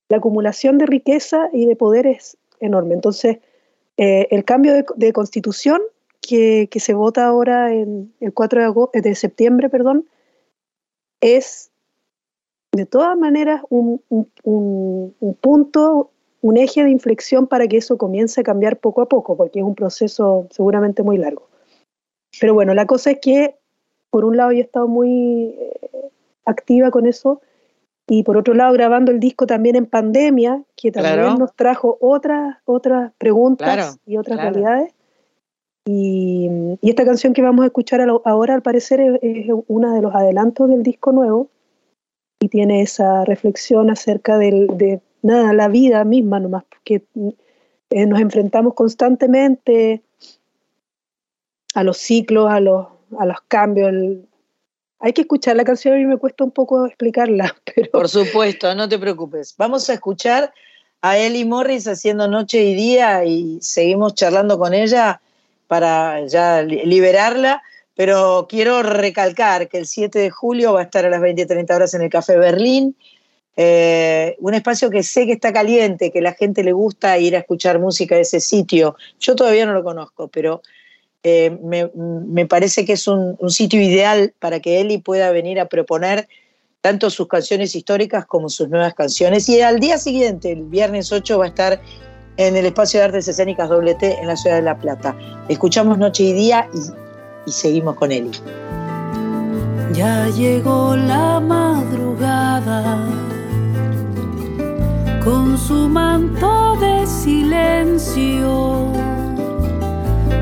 [0.09, 2.95] la acumulación de riqueza y de poder es enorme.
[2.95, 3.37] Entonces,
[3.95, 5.81] eh, el cambio de constitución
[6.21, 10.07] que, se vota ahora en el 4 de, de septiembre, perdón,
[11.19, 11.71] es
[12.71, 14.01] de todas maneras un,
[15.41, 16.11] punto,
[16.41, 19.65] un eje de inflexión para que eso comience a cambiar poco a poco, porque es
[19.65, 21.49] un proceso seguramente muy largo.
[22.39, 23.55] Pero bueno, la cosa es que,
[24.09, 26.11] por un lado, yo he estado muy eh,
[26.45, 27.41] activa con eso,
[28.07, 32.57] y por otro lado, grabando el disco también en pandemia, que también nos trajo otras,
[32.65, 34.93] otras preguntas y otras realidades.
[35.85, 36.49] Y,
[36.81, 40.83] esta canción que vamos a escuchar ahora, al parecer, es, una de los adelantos del
[40.83, 41.49] disco nuevo
[42.39, 47.03] y tiene esa reflexión acerca de nada, la vida misma nomás, porque
[47.89, 50.01] eh, nos enfrentamos constantemente
[51.73, 52.87] a los ciclos, a los,
[53.47, 53.93] cambios.
[54.99, 57.55] hay que escuchar la canción, mí me cuesta un poco explicarla.
[57.91, 59.55] Por supuesto, no te preocupes.
[59.57, 60.53] Vamos a escuchar
[61.01, 65.21] a Ellie Morris haciendo noche y día y seguimos charlando con ella
[65.71, 67.63] para ya liberarla,
[67.95, 71.93] pero quiero recalcar que el 7 de julio va a estar a las 20.30 horas
[71.93, 72.93] en el Café Berlín,
[73.55, 77.39] eh, un espacio que sé que está caliente, que la gente le gusta ir a
[77.39, 78.97] escuchar música de ese sitio.
[79.17, 80.61] Yo todavía no lo conozco, pero
[81.23, 86.27] eh, me, parece que es un, sitio ideal para que Eli pueda venir a proponer
[86.81, 89.47] tanto sus canciones históricas como sus nuevas canciones.
[89.47, 91.81] Y al día siguiente, el viernes 8, va a estar
[92.37, 95.15] en el espacio de artes escénicas WT en la ciudad de La Plata.
[95.49, 96.67] Escuchamos Noche y Día
[97.45, 98.31] y, seguimos con Eli.
[99.93, 102.97] Ya llegó la madrugada
[105.23, 108.87] con su manto de silencio,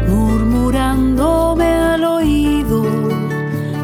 [0.07, 2.83] murmurándome al oído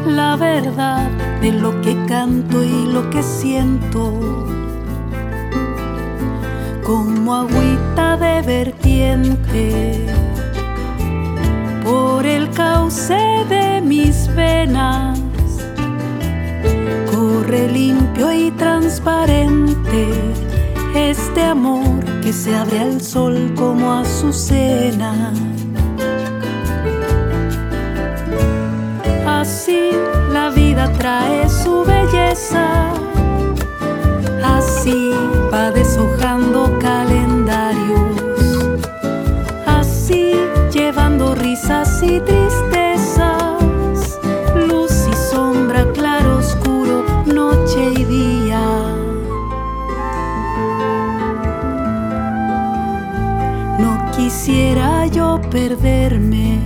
[0.06, 4.46] la verdad de lo que canto y lo que siento
[6.86, 10.06] como agüita de vertiente
[11.84, 15.18] por el cauce de mis venas.
[17.12, 20.14] Corre limpio y transparente
[20.94, 25.32] este amor que se abre al sol como azucena.
[29.26, 29.90] Así
[30.32, 32.92] la vida trae su belleza
[34.56, 35.10] Así
[35.52, 36.75] va deshojando
[54.46, 56.60] quisiera yo perderme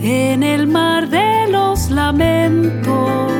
[0.00, 3.32] en el mar de los lamentos.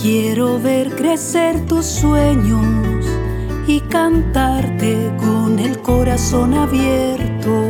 [0.00, 3.04] Quiero ver crecer tus sueños
[3.66, 7.64] y cantarte con el corazón abierto,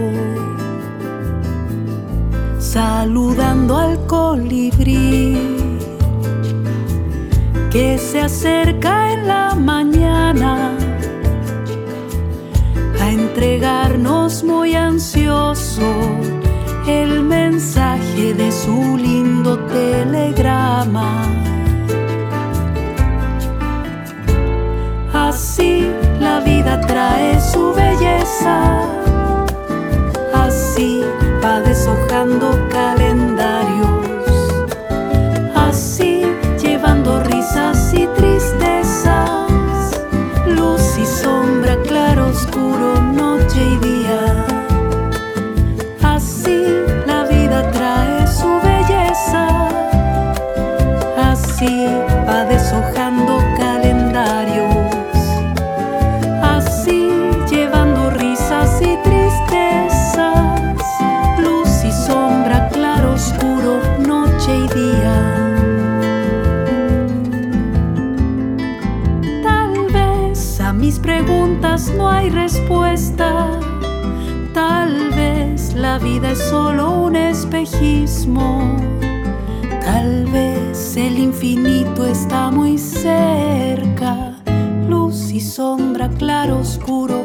[2.59, 5.39] saludando al colibrí
[7.71, 10.82] que se acerca en la mañana
[13.33, 15.83] entregarnos muy ansioso
[16.87, 21.33] el mensaje de su lindo telegrama.
[25.15, 28.83] Así la vida trae su belleza,
[30.35, 31.03] así
[31.43, 34.29] va deshojando calendarios,
[35.55, 36.23] así
[36.63, 39.41] llevando risas y tristezas,
[40.49, 43.12] luz y sombra, claro oscuro
[43.53, 44.47] noche y día.
[46.03, 46.65] Así
[47.07, 49.69] la vida trae su belleza,
[51.19, 51.87] así
[52.27, 54.69] va deshojando calendarios,
[56.43, 57.11] así
[57.51, 60.25] llevando risas y tristezas,
[61.39, 65.17] luz y sombra, claro, oscuro, noche y día.
[69.43, 73.12] Tal vez a mis preguntas no hay respuesta
[76.03, 78.77] vida es solo un espejismo.
[79.81, 84.37] Tal vez el infinito está muy cerca.
[84.89, 87.22] Luz y sombra, claro, oscuro,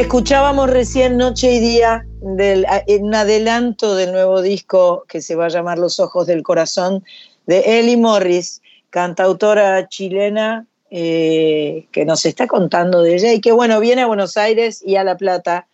[0.00, 5.44] Escuchábamos recién Noche y Día, del, en un adelanto del nuevo disco que se va
[5.44, 7.04] a llamar Los Ojos del Corazón,
[7.44, 13.78] de Ellie Morris, cantautora chilena, eh, que nos está contando de ella y que, bueno,
[13.78, 15.68] viene a Buenos Aires y a La Plata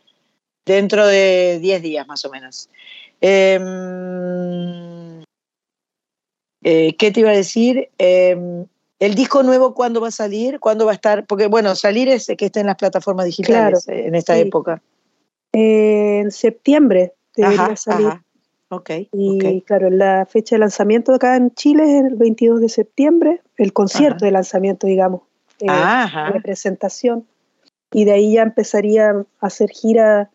[0.66, 2.68] dentro de 10 días más o menos.
[3.20, 3.62] Em,
[6.64, 7.90] eh, ¿Qué te iba a decir?
[8.98, 10.58] ¿El disco nuevo cuándo va a salir?
[10.58, 11.26] ¿Cuándo va a estar?
[11.26, 14.40] Porque, bueno, salir es que esté en las plataformas digitales Claro, eh, en esta sí.
[14.40, 14.82] época.
[15.52, 18.06] Eh, en septiembre debería Ajá, salir.
[18.08, 18.22] ajá.
[18.68, 23.40] Ok, Y claro, la fecha de lanzamiento acá en Chile es el 22 de septiembre,
[23.58, 24.26] el concierto Ajá.
[24.26, 25.22] de lanzamiento, digamos,
[25.60, 26.32] eh, Ajá.
[26.32, 27.26] de presentación.
[27.92, 30.30] Y de ahí ya empezaría a hacer gira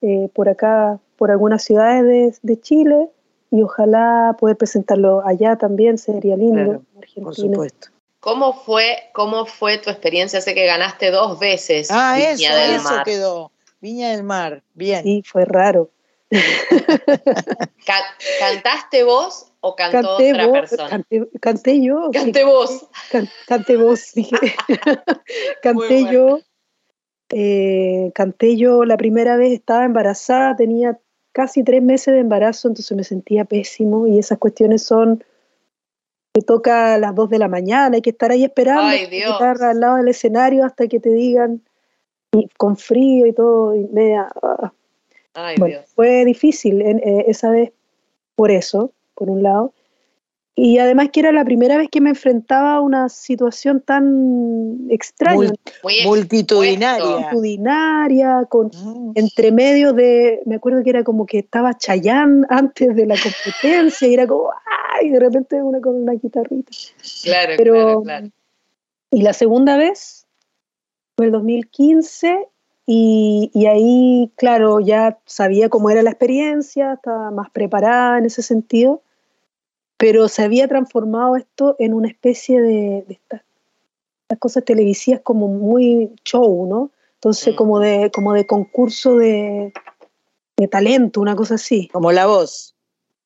[0.00, 2.04] eh, por acá, por algunas ciudades
[2.40, 3.10] de, de Chile,
[3.50, 7.32] y ojalá poder presentarlo allá también, sería lindo, Claro, en Por Argentina.
[7.54, 7.88] supuesto.
[8.20, 10.40] ¿Cómo fue, ¿Cómo fue tu experiencia?
[10.40, 13.04] Sé que ganaste dos veces Ah, Viña eso, del eso Mar.
[13.04, 13.52] quedó.
[13.80, 15.02] Viña del Mar, bien.
[15.04, 15.90] Sí, fue raro.
[16.30, 20.88] Ca- ¿Cantaste vos o cantó Canté, otra vos- persona?
[20.90, 22.10] canté, canté yo.
[22.12, 22.86] Canté vos.
[23.10, 24.36] Can- canté vos, dije.
[25.62, 26.12] canté bueno.
[26.12, 26.40] yo.
[27.30, 30.98] eh, canté yo la primera vez, estaba embarazada, tenía
[31.38, 35.22] casi tres meses de embarazo, entonces me sentía pésimo y esas cuestiones son,
[36.32, 39.70] te toca a las dos de la mañana, hay que estar ahí esperando Ay, guitarra
[39.70, 41.62] al lado del escenario hasta que te digan,
[42.32, 44.28] y con frío y todo, y media...
[44.42, 44.72] ah.
[45.34, 45.92] Ay, Bueno, Dios.
[45.94, 47.70] fue difícil en- eh, esa vez
[48.34, 49.72] por eso, por un lado.
[50.60, 55.52] Y además que era la primera vez que me enfrentaba a una situación tan extraña,
[56.04, 57.06] multitudinaria.
[57.06, 59.12] multitudinaria, con Mm.
[59.14, 64.08] entre medio de, me acuerdo que era como que estaba Chayanne antes de la competencia
[64.08, 64.50] y era como,
[64.96, 65.10] ¡ay!
[65.10, 66.72] De repente una con una guitarrita.
[67.22, 68.28] Claro, Pero, claro, claro.
[69.12, 70.26] Y la segunda vez
[71.16, 72.48] fue el 2015
[72.84, 78.42] y, y ahí, claro, ya sabía cómo era la experiencia, estaba más preparada en ese
[78.42, 79.02] sentido,
[79.98, 83.42] pero se había transformado esto en una especie de, de estas,
[84.22, 86.90] estas cosas televisivas como muy show, ¿no?
[87.14, 87.56] Entonces Mm.
[87.56, 89.72] como de, como de concurso de,
[90.56, 91.88] de talento, una cosa así.
[91.88, 92.74] Como la voz.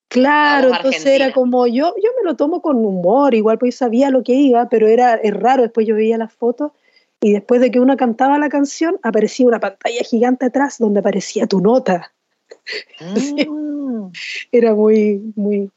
[0.09, 1.27] Claro, voz entonces argentina.
[1.27, 4.33] era como yo, yo me lo tomo con humor, igual pues yo sabía lo que
[4.35, 6.73] iba, pero era es raro, después yo veía las fotos
[7.21, 11.47] y después de que uno cantaba la canción aparecía una pantalla gigante atrás donde aparecía
[11.47, 12.13] tu nota.
[13.01, 14.11] Mm.
[14.53, 15.71] Era muy, muy...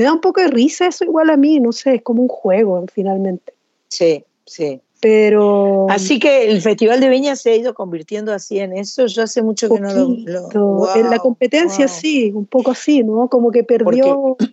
[0.00, 2.28] Me da un poco de risa eso igual a mí, no sé, es como un
[2.28, 3.52] juego finalmente.
[3.88, 4.80] Sí, sí.
[4.98, 5.86] Pero...
[5.90, 9.04] Así que el Festival de Viña se ha ido convirtiendo así en eso.
[9.04, 10.08] Yo hace mucho que no lo.
[10.24, 10.96] lo- poquito.
[10.96, 11.94] en la wow, competencia wow.
[11.94, 13.28] sí, un poco así, ¿no?
[13.28, 14.38] Como que perdió...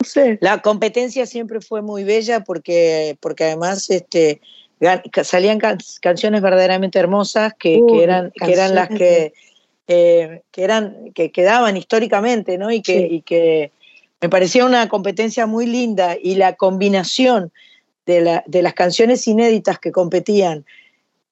[0.00, 0.38] No sé.
[0.40, 4.40] La competencia siempre fue muy bella porque, porque además este,
[5.24, 9.34] salían can- canciones verdaderamente hermosas que, Uh, que eran, que eran las que,
[9.88, 12.70] eh, que, eran, que quedaban históricamente, ¿no?
[12.72, 13.08] Y que, Sí.
[13.10, 13.72] y que
[14.22, 17.52] me parecía una competencia muy linda y la combinación
[18.06, 20.64] de, la- de las canciones inéditas que competían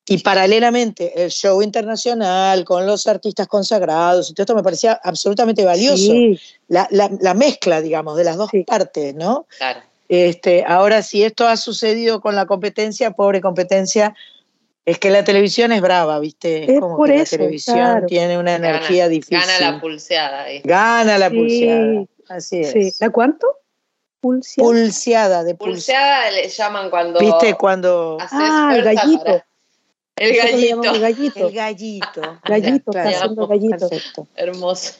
[0.06, 5.64] y paralelamente el show internacional con los artistas consagrados y todo esto me parecía absolutamente
[5.64, 8.64] valioso Sí, la, la- la mezcla, digamos, de las dos Sí.
[8.64, 9.46] partes, ¿no?
[9.56, 9.80] Claro.
[10.08, 14.16] Este, ahora, si esto ha sucedido con la competencia, pobre competencia,
[14.84, 16.64] es que la televisión es brava, ¿viste?
[16.64, 18.06] Es, Es como por que eso, la televisión claro.
[18.06, 19.38] tiene una Gana- energía difícil.
[19.38, 20.62] Gana la pulseada ahí.
[20.64, 21.36] Gana la Sí.
[21.36, 22.04] pulseada.
[22.30, 22.70] Así es.
[22.72, 22.92] sí.
[23.00, 23.46] ¿La cuánto?
[24.20, 24.62] Pulsia.
[24.62, 26.24] Pulseada de pulseada.
[26.24, 27.54] Pulseada le llaman cuando ¿Viste?
[27.54, 28.18] Cuando.
[28.20, 29.24] haces Ah, el gallito.
[29.24, 29.46] para-
[30.16, 30.68] El gallito.
[30.82, 31.46] llamamos gallito.
[31.48, 32.20] El gallito.
[32.44, 33.88] Gallito, Claro, está haciendo gallito.
[33.88, 34.26] Perfecto.
[34.36, 34.92] Hermoso.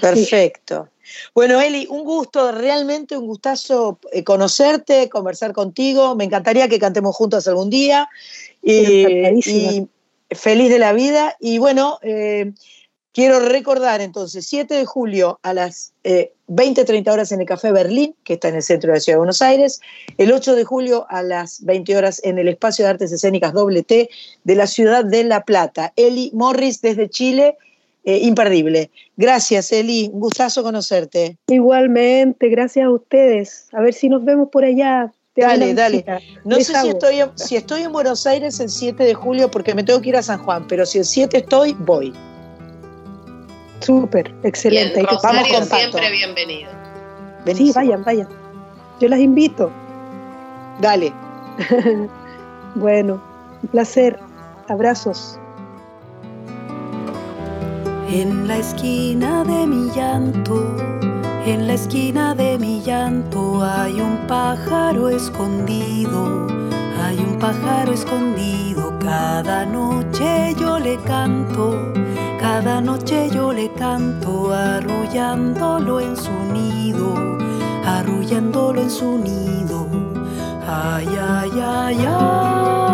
[0.00, 0.88] Perfecto.
[1.34, 6.16] Bueno, Eli, un gusto, realmente un gustazo eh, conocerte, conversar contigo.
[6.16, 8.08] Me encantaría que cantemos juntos algún día.
[8.62, 9.72] Y, Encantadísima.
[9.72, 11.36] y feliz de la vida.
[11.38, 12.52] Y bueno, eh,
[13.14, 18.14] quiero recordar entonces, 7 de julio a las eh, 20-30 horas en el Café Berlín,
[18.24, 19.80] que está en el centro de la Ciudad de Buenos Aires.
[20.18, 23.82] El 8 de julio a las 20 horas en el Espacio de Artes Escénicas Doble
[23.82, 24.10] T
[24.42, 25.94] de la ciudad de La Plata.
[25.96, 27.56] Eli Morris desde Chile.
[28.06, 28.90] eh, imperdible.
[29.16, 30.10] Gracias, Eli.
[30.12, 31.38] Un gustazo conocerte.
[31.46, 33.68] Igualmente, gracias a ustedes.
[33.72, 35.10] A ver si nos vemos por allá.
[35.32, 36.04] Te Dale, dale.
[36.44, 39.50] No Les sé si estoy, en, si estoy en Buenos Aires el 7 de julio
[39.50, 42.12] porque me tengo que ir a San Juan, pero si el 7 estoy, voy.
[43.80, 45.00] Súper, Y excelente.
[45.00, 45.76] que- Vamos Rosario con Pato.
[45.80, 46.70] siempre bienvenido.
[46.70, 47.74] Sí, Buenísimo.
[47.74, 48.28] vayan, vayan.
[49.00, 49.70] Yo las invito.
[50.80, 51.12] Dale.
[52.76, 53.22] Bueno,
[53.62, 54.18] un placer.
[54.68, 55.38] Abrazos.
[58.10, 60.74] En la esquina de mi llanto,
[61.46, 66.46] en la esquina de mi llanto hay un pájaro escondido,
[67.02, 68.92] hay un pájaro escondido.
[69.00, 71.78] Cada noche yo le canto,
[72.44, 77.14] cada noche yo le canto, arrullándolo en su nido,
[77.86, 79.88] arrullándolo en su nido.
[80.68, 82.84] Ay, ay, ay, ay.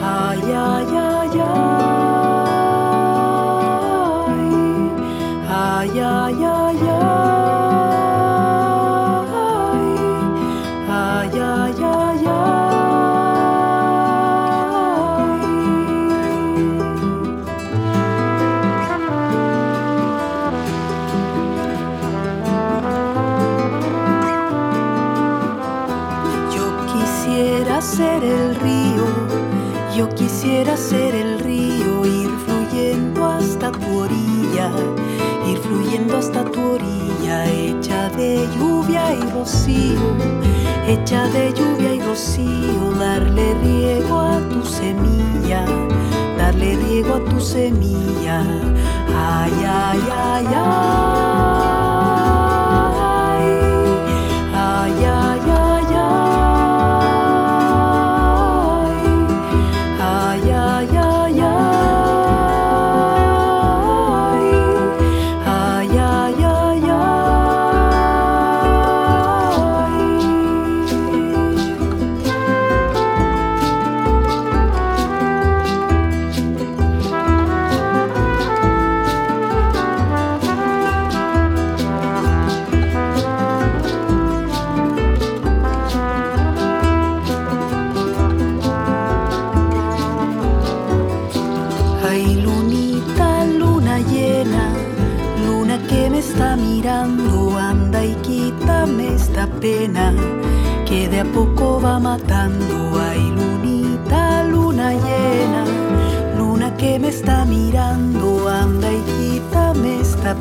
[0.00, 1.17] Ay, ay, ay,
[30.18, 34.70] quisiera ser el río, ir fluyendo hasta tu orilla,
[35.46, 40.16] ir fluyendo hasta tu orilla, hecha de lluvia y rocío,
[40.88, 45.64] hecha de lluvia y rocío, darle riego a tu semilla,
[46.36, 48.42] darle riego a tu semilla.
[49.14, 51.77] Ay, ay, ay, ay.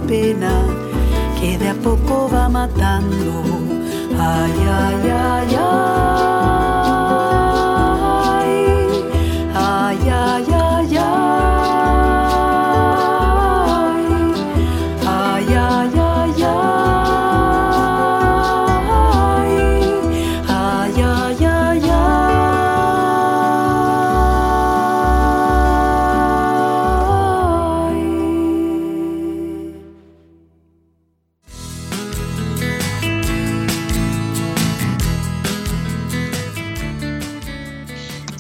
[0.08, 0.64] Pena
[1.40, 3.44] que de a poco va matando.
[4.18, 6.37] Ay, ay, ay, ay.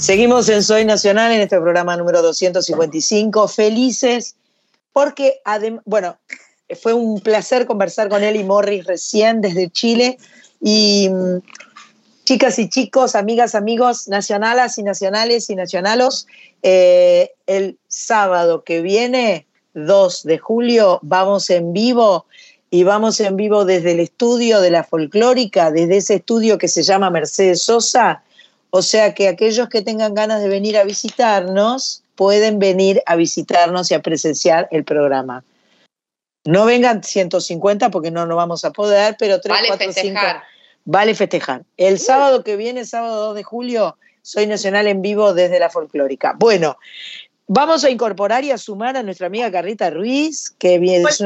[0.08, 3.50] Seguimos en Soy Nacional en este programa número 255.
[3.50, 4.38] Felices
[4.94, 5.42] porque,
[5.84, 6.18] bueno,
[6.82, 10.18] fue un placer conversar con Eli Morris recién desde Chile.
[10.62, 11.10] Y
[12.24, 16.26] chicas y chicos, amigas, amigos, nacionalas y nacionales y nacionalos,
[16.64, 22.28] eh, el sábado que viene, 2 de julio, vamos en vivo
[22.70, 26.84] y vamos en vivo desde el estudio de la folclórica, desde ese estudio que se
[26.84, 28.24] llama Mercedes Sosa.
[28.78, 33.90] O sea que aquellos que tengan ganas de venir a visitarnos pueden venir a visitarnos
[33.90, 35.44] y a presenciar el programa.
[36.46, 39.94] No vengan 150 porque no, no vamos a poder, pero 3, Vale 4, 5.
[39.96, 40.44] festejar.
[40.86, 41.64] Vale festejar.
[41.76, 46.36] El sábado que viene, sábado 2 de julio, soy nacional en vivo desde la folclórica.
[46.38, 46.78] Bueno,
[47.48, 51.20] vamos a incorporar y a sumar a nuestra amiga Carlita Ruiz, que viene- es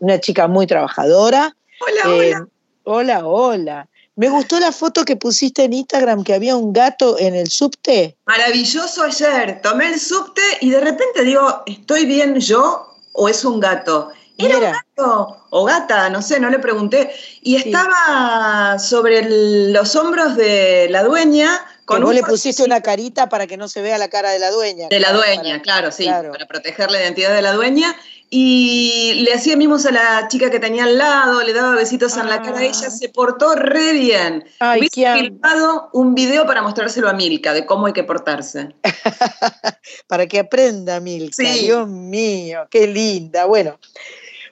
[0.00, 1.54] una, chica muy trabajadora.
[1.80, 2.48] Hola, Eh, hola.
[2.82, 3.88] Hola, hola.
[4.16, 8.16] Me gustó la foto que pusiste en Instagram que había un gato en el subte.
[8.24, 9.60] Maravilloso ayer.
[9.62, 14.10] Tomé el subte y de repente digo, ¿estoy bien yo o es un gato?
[14.38, 17.10] Era un gato o gata, no sé, no le pregunté.
[17.42, 17.68] Y Sí.
[17.68, 23.28] estaba sobre el- los hombros de la dueña con vos un le pusiste una carita
[23.28, 24.88] para que no se vea la cara de la dueña.
[24.88, 26.32] de la dueña, para- claro, sí, claro.
[26.32, 27.94] para proteger la identidad de la dueña.
[28.28, 32.28] Y le hacía mimos a la chica que tenía al lado, le daba besitos en
[32.28, 32.58] la cara.
[32.58, 32.64] Ah.
[32.64, 34.44] Ella se portó re bien.
[34.58, 38.74] Ay, Hubiese am- filmado un video para mostrárselo a Milka de cómo hay que portarse.
[40.08, 41.36] para que aprenda Milka.
[41.36, 41.66] Sí.
[41.66, 43.44] Dios mío, qué linda.
[43.46, 43.78] Bueno,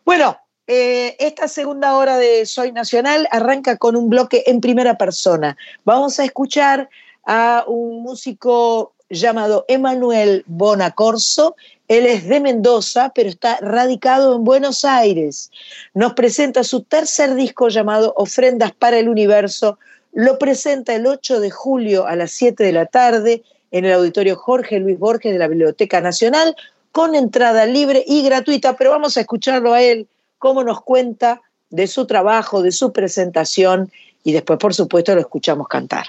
[0.04, 5.58] bueno, Eh, esta segunda hora de Soy Nacional arranca con un bloque en primera persona.
[5.84, 6.88] Vamos a escuchar
[7.26, 11.54] a un músico llamado Emanuel Bonacorso.
[11.88, 15.50] Él es de Mendoza, pero está radicado en Buenos Aires.
[15.92, 19.78] Nos presenta su tercer disco llamado Ofrendas para el Universo.
[20.12, 24.36] Lo presenta el 8 de julio a las 7 de la tarde en el auditorio
[24.36, 26.56] Jorge Luis Borges de la Biblioteca Nacional,
[26.92, 30.06] con entrada libre y gratuita, pero vamos a escucharlo a él,
[30.38, 33.90] cómo nos cuenta de su trabajo, de su presentación,
[34.22, 36.06] y después, por supuesto, lo escuchamos cantar.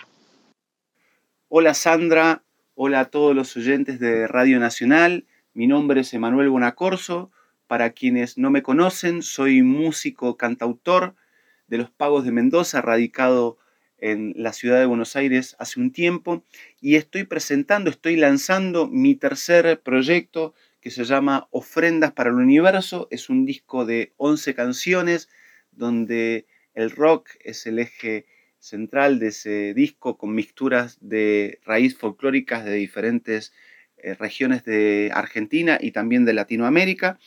[1.50, 2.44] Hola Sandra,
[2.76, 5.26] hola a todos los oyentes de Radio Nacional.
[5.56, 7.32] Mi nombre es Emanuel Bonacorso.
[7.66, 11.16] Para quienes no me conocen, soy músico cantautor
[11.68, 13.58] de los Pagos de Mendoza, radicado
[13.98, 16.44] en la ciudad de Buenos Aires hace un tiempo
[16.82, 23.08] y estoy presentando, estoy lanzando mi tercer proyecto que se llama Ofrendas para el Universo.
[23.10, 25.30] Es un disco de 11 canciones
[25.72, 28.26] donde el rock es el eje
[28.60, 33.54] central de ese disco con mixturas de raíz folclóricas de diferentes
[34.14, 37.18] regiones de Argentina y también de Latinoamérica.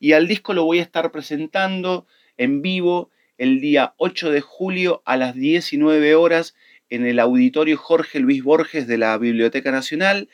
[0.00, 2.06] Y al disco lo voy a estar presentando
[2.36, 6.54] en vivo el día 8 de julio a las 19 horas
[6.88, 10.28] en el auditorio Jorge Luis Borges de la Biblioteca Nacional.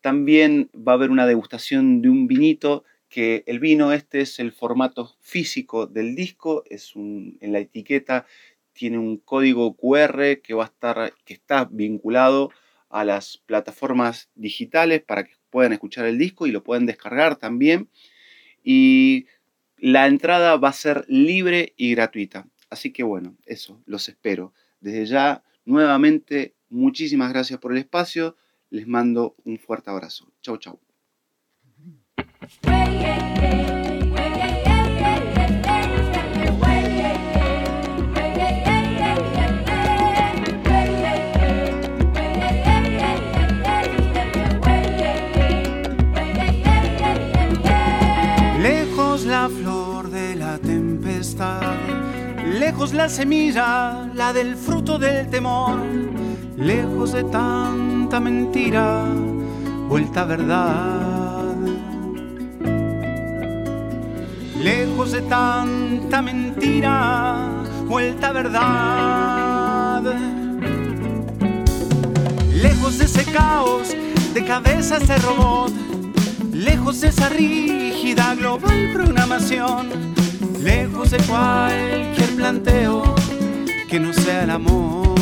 [0.00, 4.52] También va a haber una degustación de un vinito que el vino este es el
[4.52, 8.26] formato físico del disco, es un, en la etiqueta
[8.76, 12.50] tiene un código QR que va a estar, que está vinculado
[12.88, 17.88] a las plataformas digitales para que puedan escuchar el disco y lo pueden descargar también.
[18.62, 19.26] Y
[19.78, 22.48] la entrada va a ser libre y gratuita.
[22.70, 24.52] Así que bueno, eso, los espero.
[24.80, 28.36] Desde ya, nuevamente, muchísimas gracias por el espacio.
[28.70, 30.32] Les mando un fuerte abrazo.
[30.42, 30.80] Chau, chau.
[53.06, 55.78] La semilla, la del fruto del temor,
[56.56, 59.04] lejos de tanta mentira,
[59.88, 61.54] vuelta verdad.
[64.60, 67.48] Lejos de tanta mentira,
[67.86, 70.02] vuelta verdad.
[72.60, 73.94] Lejos de ese caos
[74.34, 75.72] de cabezas de robot,
[76.52, 80.06] lejos de esa rígida global programación
[80.66, 82.25] lejos de cualquier
[83.88, 85.18] que no sea el amor.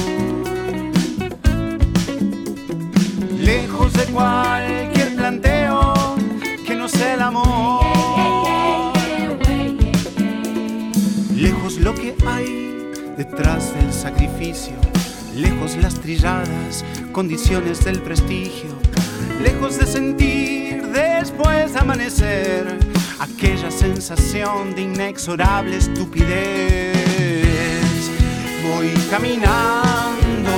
[3.38, 5.94] Lejos de cualquier planteo
[6.66, 8.92] que no sea el amor.
[11.34, 14.74] Lejos lo que hay detrás del sacrificio.
[15.34, 18.76] Lejos las trilladas condiciones del prestigio.
[19.42, 26.94] Lejos de sentir después de amanecer aquella sensación de inexorable estupidez.
[28.62, 30.54] Voy caminando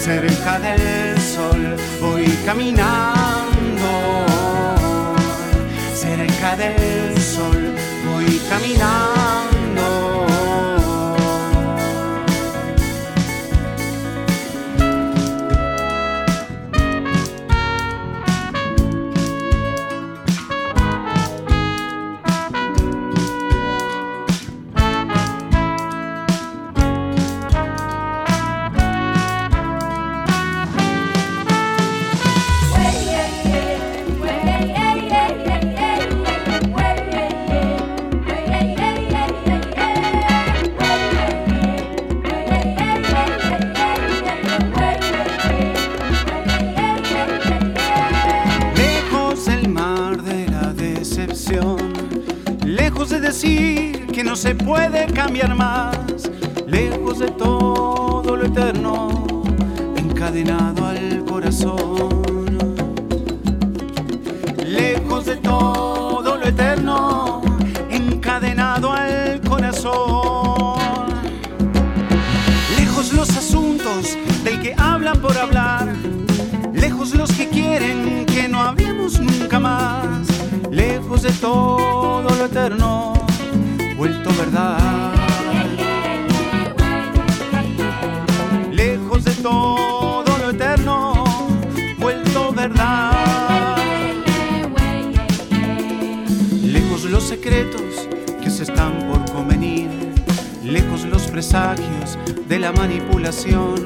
[0.00, 3.16] cerca del sol, voy caminando
[5.94, 7.74] cerca del sol,
[8.06, 9.15] voy caminando.
[54.16, 55.98] Que no se puede cambiar más,
[56.66, 59.08] lejos de todo lo eterno,
[59.94, 62.24] encadenado al corazón.
[64.64, 67.42] Lejos de todo lo eterno,
[67.90, 70.78] encadenado al corazón.
[72.78, 75.94] Lejos los asuntos del que hablan por hablar,
[76.72, 80.26] lejos los que quieren que no hablemos nunca más,
[80.70, 83.25] lejos de todo lo eterno
[83.96, 85.14] vuelto verdad.
[88.70, 91.24] Lejos de todo lo eterno,
[91.98, 93.76] vuelto verdad.
[96.62, 98.08] Lejos los secretos
[98.42, 99.88] que se están por convenir,
[100.62, 102.18] lejos los presagios
[102.48, 103.76] de la manipulación,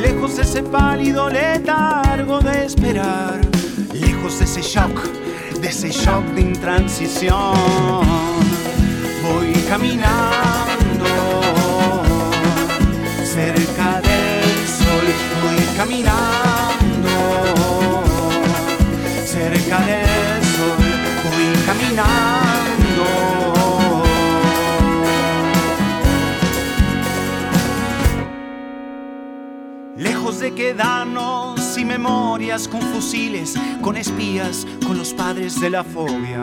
[0.00, 3.40] lejos de ese pálido letargo de esperar,
[3.94, 5.02] lejos de ese shock,
[5.60, 8.53] de ese shock de intransición.
[9.24, 11.06] Voy caminando
[13.24, 15.06] cerca del sol,
[15.42, 16.54] voy caminando
[19.24, 20.76] cerca del sol,
[21.24, 23.04] voy caminando.
[29.96, 36.42] Lejos de quedarnos sin memorias, con fusiles, con espías, con los padres de la fobia.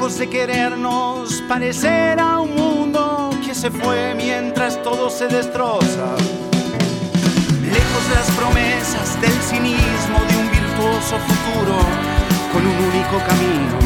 [0.00, 6.16] Lejos de querernos parecer a un mundo que se fue mientras todo se destroza.
[7.60, 11.76] Lejos de las promesas del cinismo de un virtuoso futuro
[12.50, 13.78] con un único camino.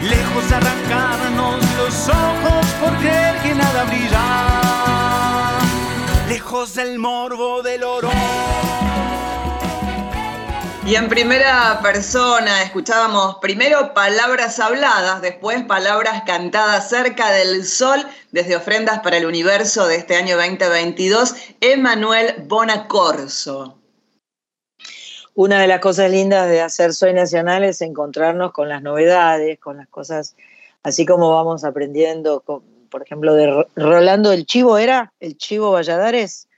[0.00, 5.50] Lejos de arrancarnos los ojos por creer que nada brilla.
[6.30, 8.08] Lejos del morbo del oro.
[10.84, 18.56] Y en primera persona escuchábamos primero palabras habladas, después palabras cantadas cerca del sol desde
[18.56, 23.78] ofrendas para el universo de este año 2022, Emanuel Bonacorso.
[25.34, 29.76] Una de las cosas lindas de hacer Soy Nacional es encontrarnos con las novedades, con
[29.76, 30.34] las cosas,
[30.82, 35.12] así como vamos aprendiendo, con, por ejemplo, de Rolando el Chivo, ¿era?
[35.20, 36.48] El Chivo Valladares.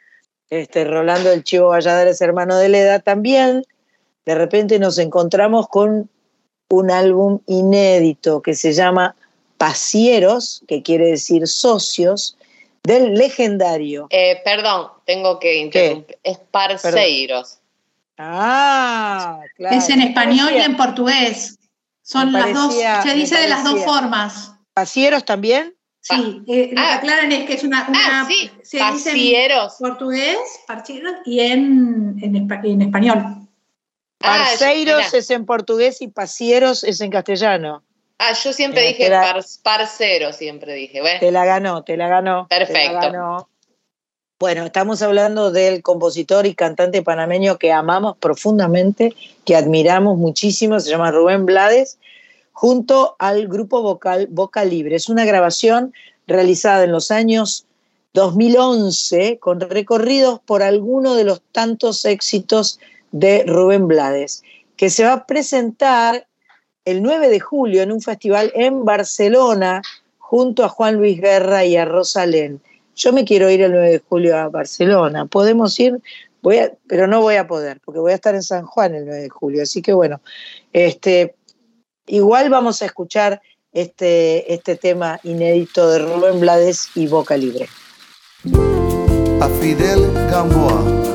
[0.49, 3.65] Este, Rolando el Chivo Valladares, hermano de Leda, también
[4.27, 6.09] de repente nos encontramos con
[6.71, 9.15] un álbum inédito que se llama
[9.59, 12.37] Pasieros, que quiere decir socios,
[12.83, 14.07] del legendario.
[14.11, 16.19] Eh, perdón, tengo que interrumpir.
[16.23, 17.59] Es Parceiros.
[18.19, 19.77] Ah, claro.
[19.77, 21.59] Es en español y en portugués.
[22.03, 24.53] Son las dos, se dice de las dos formas.
[24.75, 25.75] ¿Pasieros también?
[26.01, 26.97] Sí, eh, lo que Ah.
[26.97, 29.81] aclaran es que es una, una Ah, sí, se dice pasieros.
[29.81, 33.44] en portugués, parcieros, y en, en, en español.
[34.21, 37.83] Ah, Parceiros es en portugués y pasieros es en castellano.
[38.19, 41.01] Ah, yo siempre Eh, dije par- parcero, siempre dije.
[41.01, 42.47] Bueno, Te la ganó, te la ganó.
[42.49, 42.93] te la Perfecto.
[43.01, 43.49] ganó.
[44.39, 50.91] Bueno, estamos hablando del compositor y cantante panameño que amamos profundamente, que admiramos muchísimo, se
[50.91, 51.99] llama Rubén Blades,
[52.53, 54.97] junto al grupo vocal Boca Libre.
[54.97, 55.93] Es una grabación
[56.27, 57.67] realizada en los años
[58.13, 62.79] 2011 con recorridos por alguno de los tantos éxitos
[63.15, 64.43] de Rubén Blades,
[64.77, 66.27] que se va a presentar
[66.85, 69.83] el 9 de julio en un festival en Barcelona
[70.19, 72.61] junto a Juan Luis Guerra y a Rosalén.
[72.97, 75.27] Yo me quiero ir el 9 de julio a Barcelona.
[75.27, 76.01] ¿Podemos ir?
[76.43, 79.05] Voy a- pero no voy a poder, porque voy a estar en San Juan el
[79.07, 79.63] 9 de julio.
[79.63, 80.21] Así que bueno,
[80.73, 81.37] este,
[82.07, 83.41] igual vamos a escuchar
[83.73, 87.69] este, este tema inédito de Rubén Blades y Boca Libre.
[89.41, 91.14] a Fidel Gamboa.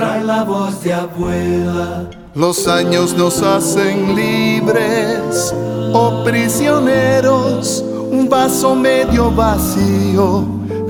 [0.00, 2.08] Trae la voz de abuela.
[2.34, 5.54] Los años nos hacen libres
[5.92, 7.84] o prisioneros.
[8.10, 10.46] Un vaso medio vacío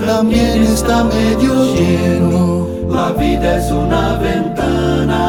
[0.06, 2.68] también está medio lleno.
[2.88, 5.22] La vida es una ventana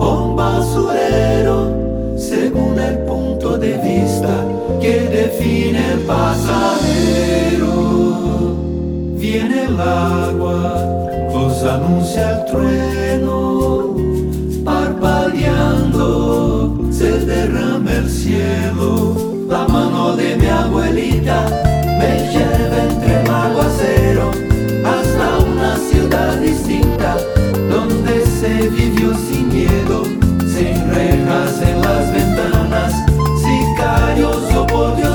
[0.00, 1.72] o un basurero,
[2.16, 4.34] según el punto de vista
[4.80, 7.74] que define el pasajero.
[9.16, 11.03] Viene el agua,
[11.44, 13.94] os anuncia el trueno,
[14.64, 16.08] parpadeando
[16.90, 19.14] se derrama el cielo.
[19.48, 21.46] La mano de mi abuelita
[21.98, 24.30] me lleva entre el aguacero
[24.94, 27.16] hasta una ciudad distinta
[27.68, 30.04] donde se vivió sin miedo,
[30.54, 32.92] sin rejas en las ventanas,
[33.44, 35.13] sicarios o arañas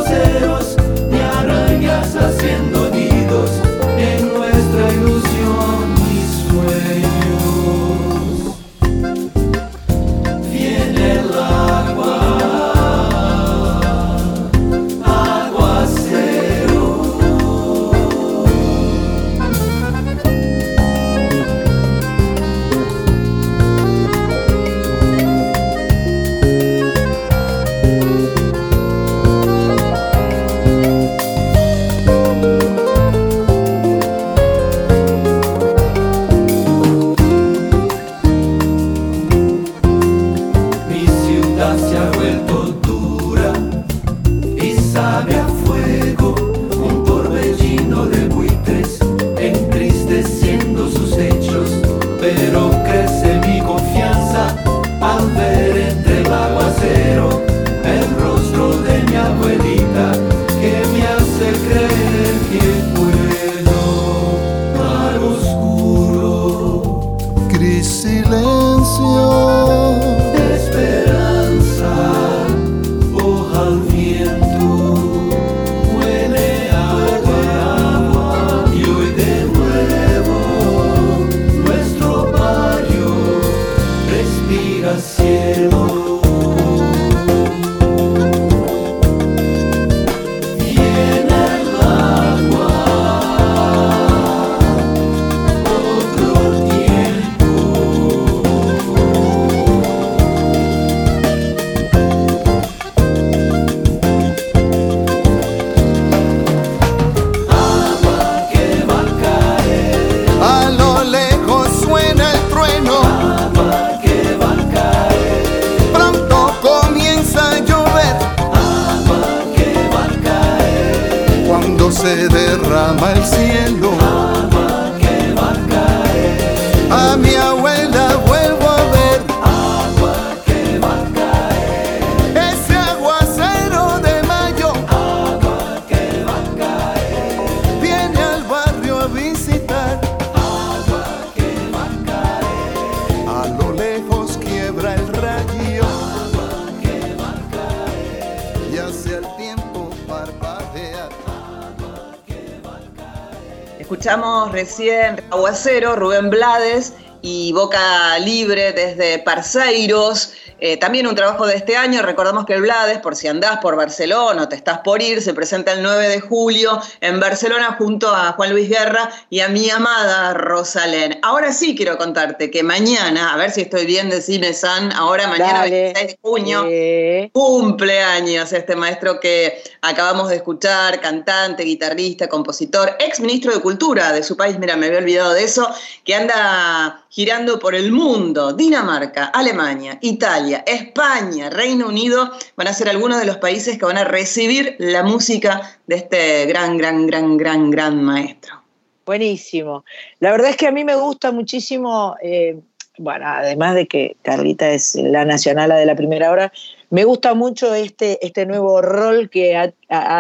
[154.60, 156.92] recién Aguacero, Rubén Blades
[157.22, 160.29] y Boca Libre desde Parceiros.
[160.62, 162.02] Eh, también un trabajo de este año.
[162.02, 165.34] Recordamos que el Blades, por si andás por Barcelona o te estás por ir, se
[165.34, 169.70] presenta el 9 de julio en Barcelona junto a Juan Luis Guerra y a mi
[169.70, 171.20] amada Rosalén.
[171.24, 175.60] Ahora sí quiero contarte que mañana, a ver si estoy bien, decime San, ahora mañana
[175.60, 175.94] Dale.
[175.94, 183.20] 26 de junio, Eh, Cumpleaños este maestro que acabamos de escuchar, cantante, guitarrista, compositor, ex
[183.20, 185.68] ministro de Cultura de su país, mira, me había olvidado de eso,
[186.04, 188.54] que anda girando por el mundo.
[188.54, 193.98] Dinamarca, Alemania, Italia, España, Reino Unido van a ser algunos de los países que van
[193.98, 198.60] a recibir la música de este gran, gran, gran, gran, gran maestro.
[199.06, 199.86] Buenísimo.
[200.20, 202.60] La verdad es que a mí me gusta muchísimo, eh,
[203.00, 206.54] bueno, además de que Carlita es la nacional de la primera hora,
[206.92, 209.74] me gusta mucho este, este nuevo rol que ha,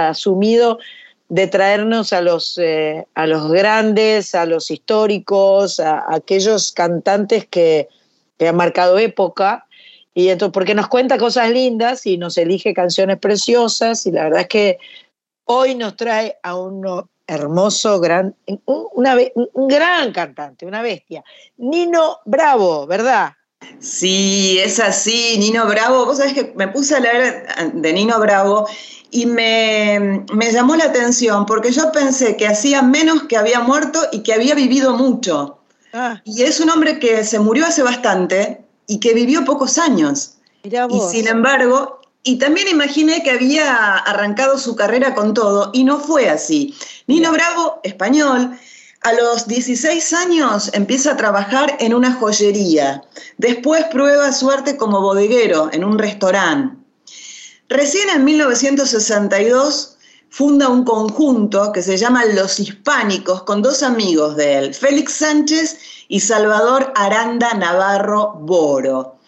[0.10, 0.80] asumido
[1.30, 7.88] de traernos a los, eh, a los grandes, a los históricos, a, aquellos cantantes que,
[8.38, 9.68] que han marcado época.
[10.16, 14.42] Y entonces, porque nos cuenta cosas lindas y nos elige canciones preciosas, y la verdad
[14.42, 14.78] es que
[15.46, 18.36] hoy nos trae a un hermoso, gran,
[18.66, 21.24] un, una un gran cantante, una bestia,
[21.58, 23.34] Nino Bravo, ¿verdad?
[23.80, 26.06] Sí, es así, Nino Bravo.
[26.06, 28.68] Vos sabés que me puse a leer de Nino Bravo
[29.12, 34.00] y me, me llamó la atención porque yo pensé que hacía menos que había muerto
[34.12, 35.60] y que había vivido mucho.
[35.94, 40.36] Ah, Y es un hombre que se murió hace bastante y que vivió pocos años.
[40.64, 45.84] mirá Y sin embargo, y también imaginé que había arrancado su carrera con todo y
[45.84, 46.76] no fue así.
[47.08, 48.60] Nino Bravo, español,
[49.02, 53.04] a los 16 años empieza a trabajar en una joyería.
[53.38, 56.78] Después prueba suerte como bodeguero en un restaurante.
[57.70, 59.98] Recién en 1962
[60.30, 65.78] funda un conjunto que se llama Los Hispánicos con dos amigos de él, Félix Sánchez
[66.08, 69.20] y Salvador Aranda Navarro Boro.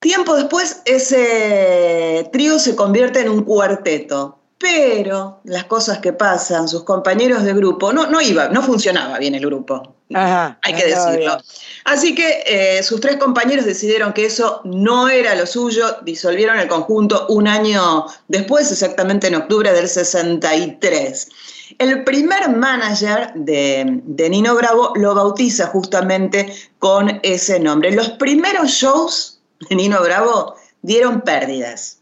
[0.00, 6.82] Tiempo después ese trío se convierte en un cuarteto, pero las cosas que pasan, sus
[6.82, 9.94] compañeros de grupo, no, no iba, no funcionaba bien el grupo.
[10.12, 11.16] Ajá, Hay que decirlo.
[11.16, 11.32] bien.
[11.84, 16.66] Así que eh, sus tres compañeros decidieron que eso no era lo suyo, disolvieron el
[16.66, 21.28] conjunto un año después, exactamente en octubre del 63.
[21.78, 27.92] El primer manager de, de Nino Bravo lo bautiza justamente con ese nombre.
[27.92, 31.97] Los primeros shows de Nino Bravo dieron pérdidas.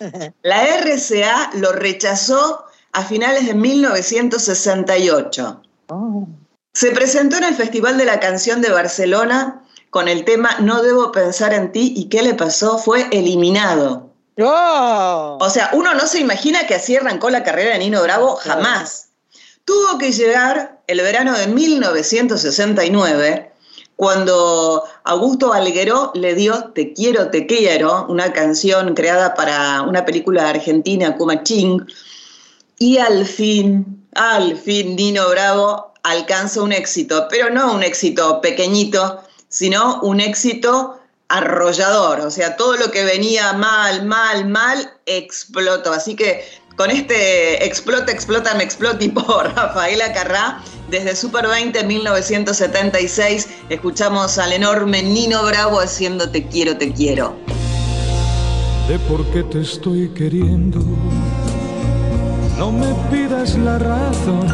[0.42, 5.62] La RCA lo rechazó a finales de 1968.
[5.88, 6.26] Oh.
[6.72, 11.12] Se presentó en el Festival de la Canción de Barcelona con el tema No debo
[11.12, 12.78] pensar en ti y ¿qué le pasó?
[12.78, 14.10] Fue eliminado.
[14.38, 15.38] ¡Oh!
[15.40, 19.08] O sea, uno no se imagina que así arrancó la carrera de Nino Bravo jamás.
[19.64, 23.49] Tuvo que llegar el verano de 1969
[24.00, 30.48] cuando Augusto Algueró le dio Te quiero, te quiero, una canción creada para una película
[30.48, 31.86] argentina, Kuma Ching,
[32.78, 39.22] y al fin, al fin, Nino Bravo alcanza un éxito, pero no un éxito pequeñito,
[39.50, 40.98] sino un éxito
[41.28, 45.92] arrollador, o sea, todo lo que venía mal, mal, mal, explotó.
[45.92, 46.42] Así que
[46.76, 54.52] con este Explota, Explota, me exploti por Rafaela Carrá, desde Super 20 1976, escuchamos al
[54.52, 57.36] enorme Nino Bravo haciendo Te quiero, te quiero.
[58.88, 60.80] De por qué te estoy queriendo,
[62.58, 64.46] no me pidas la razón,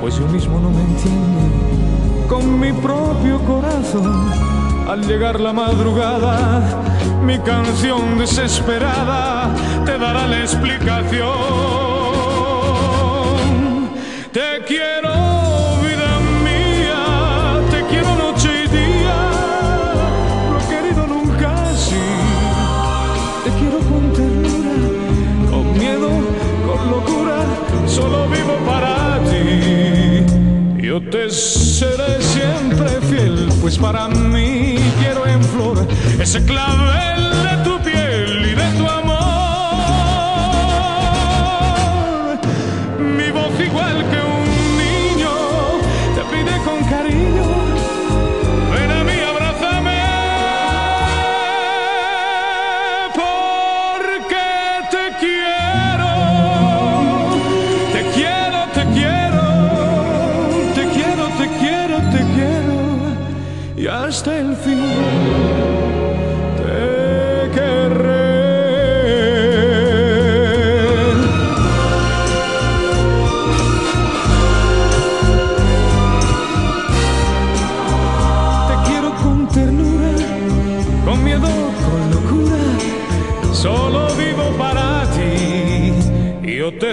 [0.00, 1.68] pues yo mismo no me entiendo
[2.28, 4.30] con mi propio corazón
[4.86, 6.62] al llegar la madrugada,
[7.22, 9.54] mi canción desesperada
[9.84, 11.87] te dará la explicación.
[14.32, 15.10] Te quiero,
[15.82, 19.16] vida mía, te quiero noche y día.
[20.58, 21.96] He querido nunca así.
[23.44, 26.10] Te quiero con ternura, con miedo,
[26.66, 27.38] con locura.
[27.86, 30.82] Solo vivo para ti.
[30.82, 35.86] Yo te seré siempre fiel, pues para mí quiero en flor
[36.20, 37.27] ese clavel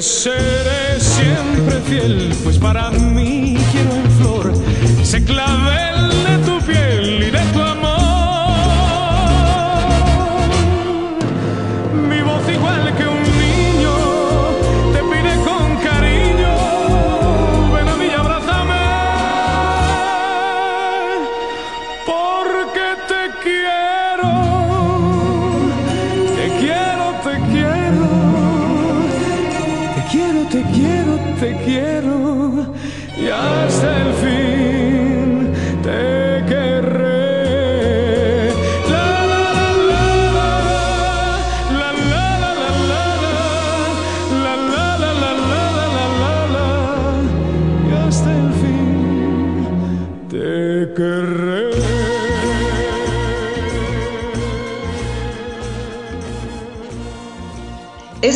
[0.05, 4.53] seré siempre fiel, pues para mí quiero en flor.
[5.01, 5.64] Ese clavel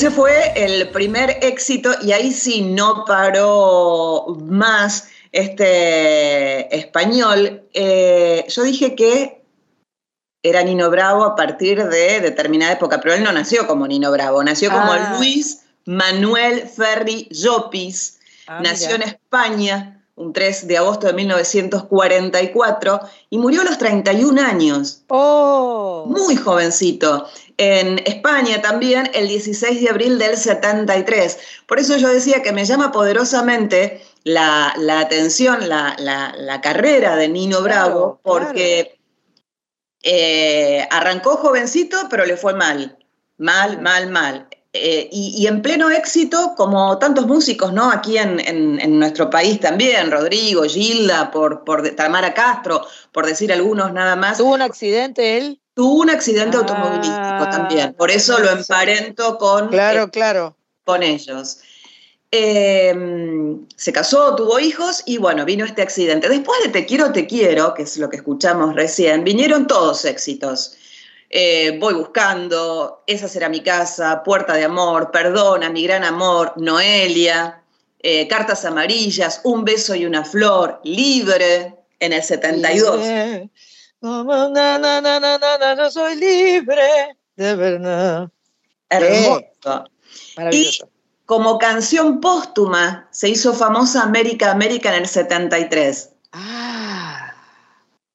[0.10, 7.62] Ese fue el primer éxito y ahí sí no paró más este español.
[7.76, 9.44] Eh, yo dije que
[10.42, 14.44] era Nino Bravo a partir de determinada época, pero él no nació como Nino Bravo,
[14.44, 15.18] nació como Ah.
[15.20, 18.18] Luis Manuel Ferri Llopis,
[18.48, 18.96] Ah, nació mira.
[18.96, 23.00] en España un 3 de agosto de 1944
[23.30, 25.04] y murió a los 31 años.
[25.08, 26.06] ¡Oh!
[26.08, 27.28] Muy jovencito.
[27.62, 31.38] En España también el 16 de abril del 73.
[31.68, 37.18] Por eso yo decía que me llama poderosamente la, la atención, la, la- la carrera
[37.18, 38.98] de Nino Bravo, porque
[40.04, 42.98] eh, arrancó jovencito, pero le fue mal.
[43.38, 44.48] Mal, mal, mal.
[44.72, 47.92] Eh, y, y en pleno éxito, como tantos músicos, ¿no?
[47.92, 53.52] Aquí en, en- en nuestro país también, Rodrigo, Gilda, por, por Tamara Castro, por decir
[53.52, 54.38] algunos nada más.
[54.38, 55.60] ¿Tuvo un accidente él?
[55.80, 60.58] Tuvo un accidente automovilístico también, por eso lo emparento con, Claro, eh, claro.
[60.84, 61.60] con ellos.
[62.30, 62.94] Eh,
[63.78, 66.28] se casó, tuvo hijos y bueno, vino este accidente.
[66.28, 70.74] Después de Te quiero, te quiero, que es lo que escuchamos recién, vinieron todos éxitos.
[71.30, 77.64] Eh, voy buscando, esa será mi casa, Puerta de Amor, Perdona, Mi Gran Amor, Noelia,
[78.02, 83.00] eh, Cartas Amarillas, Un Beso y una Flor, Libre, en el 72.
[83.00, 83.50] Libre.
[84.02, 88.30] Como na, na, na, na, na, na, yo soy libre, de verdad.
[88.90, 89.86] Hermoso.
[90.38, 90.86] Maravilloso.
[90.86, 90.90] Y
[91.26, 96.12] como canción póstuma se hizo famosa América América en el 73.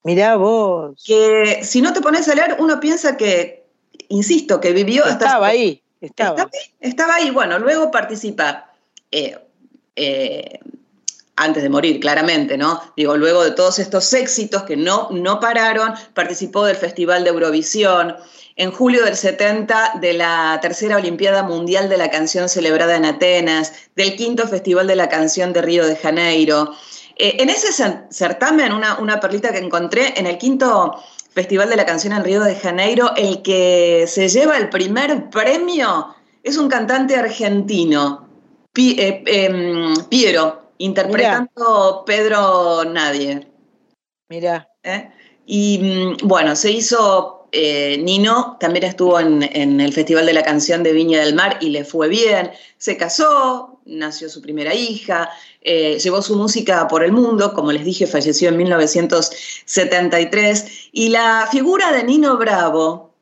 [0.05, 1.03] Mirá vos.
[1.05, 3.67] Que si no te pones a leer, uno piensa que,
[4.09, 5.27] insisto, que vivió hasta...
[5.27, 6.31] Estaba ahí, estaba.
[6.31, 6.51] Estaba,
[6.81, 8.73] estaba ahí, bueno, luego participa,
[9.11, 9.39] eh,
[9.97, 10.61] eh,
[11.37, 12.81] antes de morir, claramente, ¿no?
[12.97, 18.17] Digo, luego de todos estos éxitos que no, no pararon, participó del Festival de Eurovisión,
[18.57, 23.73] en julio del 70 de la tercera Olimpiada Mundial de la Canción celebrada en Atenas,
[23.97, 26.73] del quinto Festival de la Canción de Río de Janeiro.
[27.17, 30.95] Eh, en ese cer- certamen, una, una perlita que encontré, en el quinto
[31.33, 33.11] Festival de la Canción en Río de Janeiro.
[33.17, 38.29] El que se lleva el primer premio es un cantante argentino,
[38.77, 43.47] eh, em, Piero, interpretando Pedro Nadie.
[44.29, 44.69] Mirá.
[44.83, 45.11] ¿eh?
[45.47, 50.43] Y mm, bueno, se hizo, eh, Nino también estuvo en, en el Festival de la
[50.43, 52.51] Canción de Viña del Mar y le fue bien.
[52.79, 55.31] Se casó, nació su primera hija,
[55.61, 60.91] eh, llevó su música por el mundo, como les dije, falleció en 1973.
[60.93, 63.14] Y la figura de Nino Bravo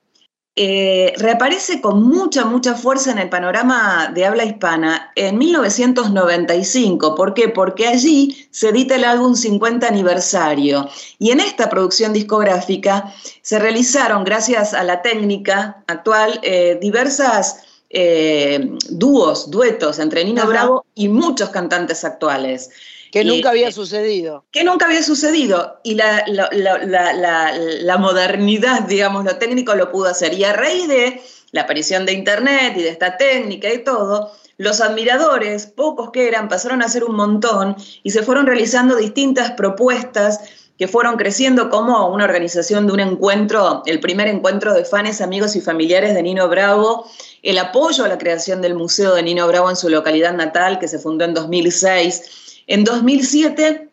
[0.55, 7.15] eh, reaparece con mucha, mucha fuerza en el panorama de habla hispana en 1995.
[7.15, 7.49] ¿Por qué?
[7.49, 10.91] Porque allí se edita el álbum 50 aniversario.
[11.19, 18.77] Y en esta producción discográfica se realizaron, gracias a la técnica actual, eh, diversas eh,
[18.91, 20.47] dúos, duetos entre Nino.
[20.47, 22.69] Bravo y muchos cantantes actuales.
[23.13, 24.45] Que nunca había sucedido.
[24.51, 30.35] que nunca había sucedido y la- la- la modernidad, digamos, lo técnico lo pudo hacer.
[30.35, 31.23] Y a raíz de
[31.53, 36.49] la aparición de Internet y de esta técnica y todo, los admiradores, pocos que eran,
[36.49, 40.41] pasaron a ser un montón y se fueron realizando distintas propuestas
[40.79, 45.55] que fueron creciendo como una organización de un encuentro, el primer encuentro de fans, amigos
[45.55, 47.07] y familiares de Nino Bravo,
[47.43, 50.89] el apoyo a la creación del Museo de Nino Bravo en su localidad natal, que
[50.89, 52.23] se fundó en 2006.
[52.67, 53.89] En 2007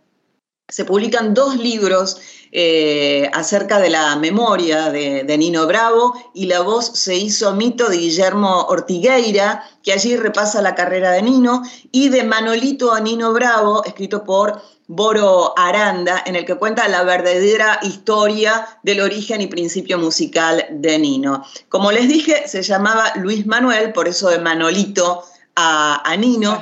[0.68, 2.22] se publican dos libros
[2.52, 7.90] eh, acerca de la memoria de, de Nino Bravo y la voz se hizo mito
[7.90, 13.34] de Guillermo Ortigueira, que allí repasa la carrera de Nino, y de Manolito a Nino
[13.34, 19.48] Bravo, escrito por Boro Aranda, en el que cuenta la verdadera historia del origen y
[19.48, 21.44] principio musical de Nino.
[21.68, 25.24] Como les dije, se llamaba Luis Manuel, por eso de Manolito
[25.56, 26.60] a, a Nino.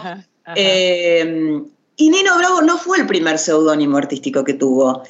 [0.55, 1.61] Eh,
[1.97, 5.03] y Nino Bravo no fue el primer seudónimo artístico que tuvo.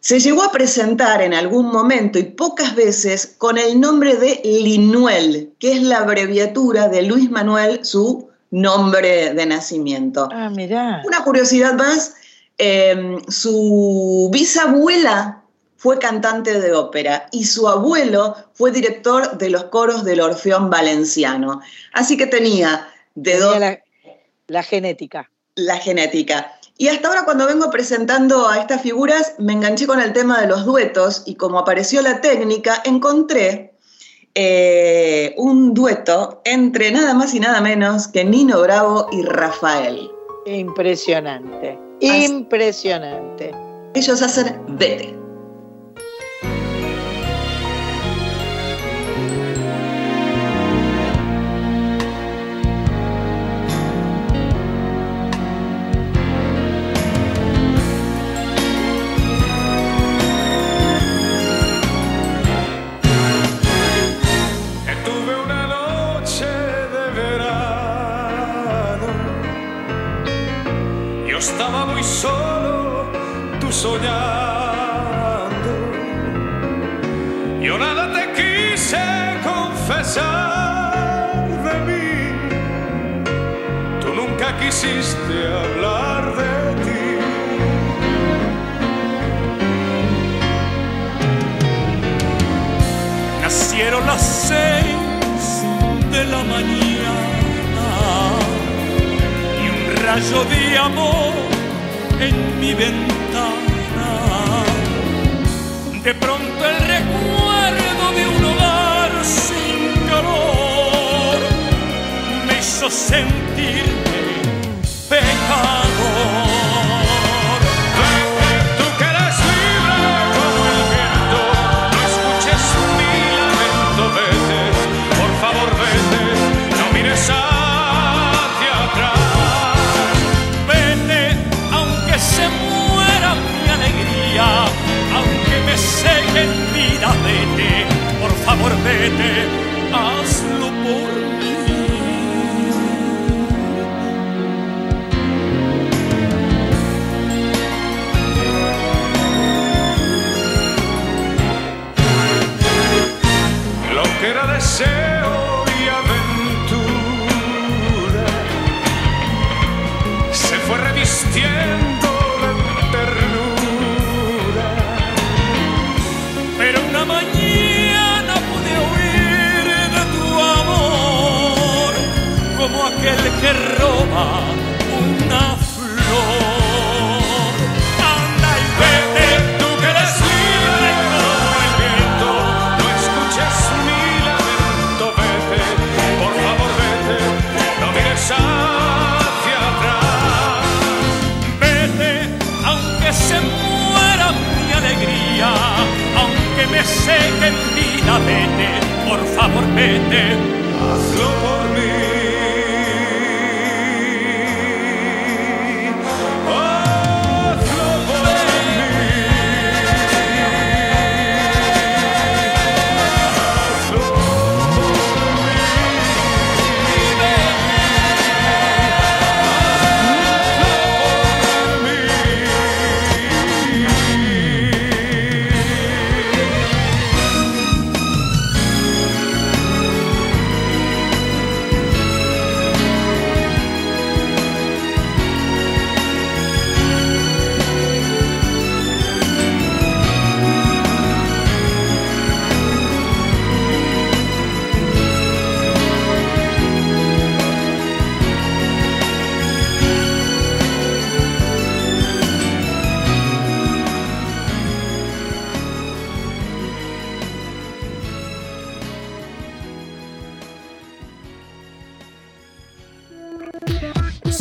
[0.00, 5.52] Se llegó a presentar en algún momento y pocas veces con el nombre de Linuel,
[5.58, 10.28] que es la abreviatura de Luis Manuel, su nombre de nacimiento.
[10.32, 11.02] Ah, mirá.
[11.04, 12.14] Una curiosidad más,
[12.58, 15.42] eh, su bisabuela
[15.76, 21.60] fue cantante de ópera y su abuelo fue director de los coros del Orfeón Valenciano.
[21.92, 23.78] Así que tenía de Tenía dos la,
[24.46, 25.30] la genética.
[25.56, 26.52] La genética.
[26.76, 30.48] Y hasta ahora cuando vengo presentando a estas figuras me enganché con el tema de
[30.48, 33.74] los duetos y como apareció la técnica encontré
[34.34, 40.10] eh, un dueto entre nada más y nada menos que Nino Bravo y Rafael.
[40.46, 41.78] Impresionante.
[42.02, 43.52] Así- Impresionante.
[43.94, 45.16] Ellos hacen Vete.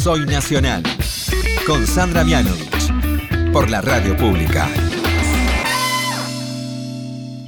[0.04, 0.84] Soy Nacional.
[1.66, 2.92] Con Sandra Mianovich.
[3.54, 4.68] Por la radio pública.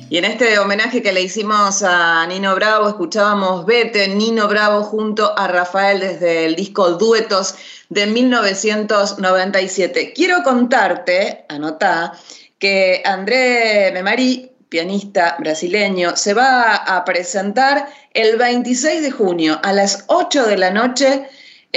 [0.09, 5.37] Y en este homenaje que le hicimos a Nino Bravo, escuchábamos Vete, Nino Bravo junto
[5.37, 7.55] a Rafael desde el disco Duetos
[7.89, 10.13] de 1997.
[10.13, 12.13] Quiero contarte, anotá,
[12.57, 20.05] que André Memari, pianista brasileño, se va a presentar el 26 de junio a las
[20.07, 21.27] 8 de la noche.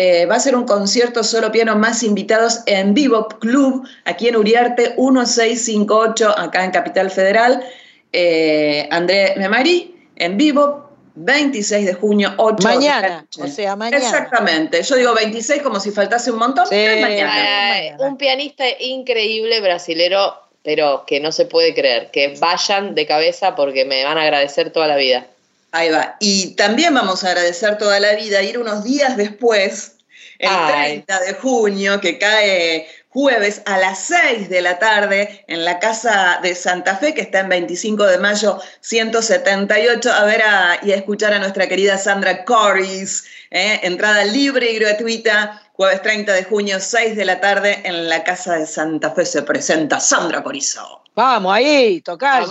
[0.00, 4.36] Eh, va a ser un concierto solo piano más invitados en Vivo Club, aquí en
[4.36, 7.64] Uriarte 1658, acá en Capital Federal.
[8.12, 13.96] Eh, André Memari, en vivo, 26 de junio, 8 Mañana, de o sea, mañana.
[13.96, 14.84] Exactamente.
[14.84, 17.80] Yo digo 26 como si faltase un montón, pero es mañana.
[17.80, 22.12] Eh, un pianista increíble brasilero, pero que no se puede creer.
[22.12, 25.26] Que vayan de cabeza porque me van a agradecer toda la vida.
[25.72, 26.16] Ahí va.
[26.20, 29.96] Y también vamos a agradecer toda la vida, ir unos días después,
[30.38, 31.02] el Ay.
[31.04, 36.38] 30 de junio, que cae jueves a las 6 de la tarde en la Casa
[36.42, 40.96] de Santa Fe, que está en 25 de mayo 178, a ver a- y a
[40.96, 43.24] escuchar a nuestra querida Sandra Corris.
[43.50, 43.80] ¿eh?
[43.82, 48.54] Entrada libre y gratuita, jueves 30 de junio, 6 de la tarde, en la Casa
[48.56, 51.02] de Santa Fe se presenta Sandra Corizo.
[51.14, 52.00] Vamos ahí,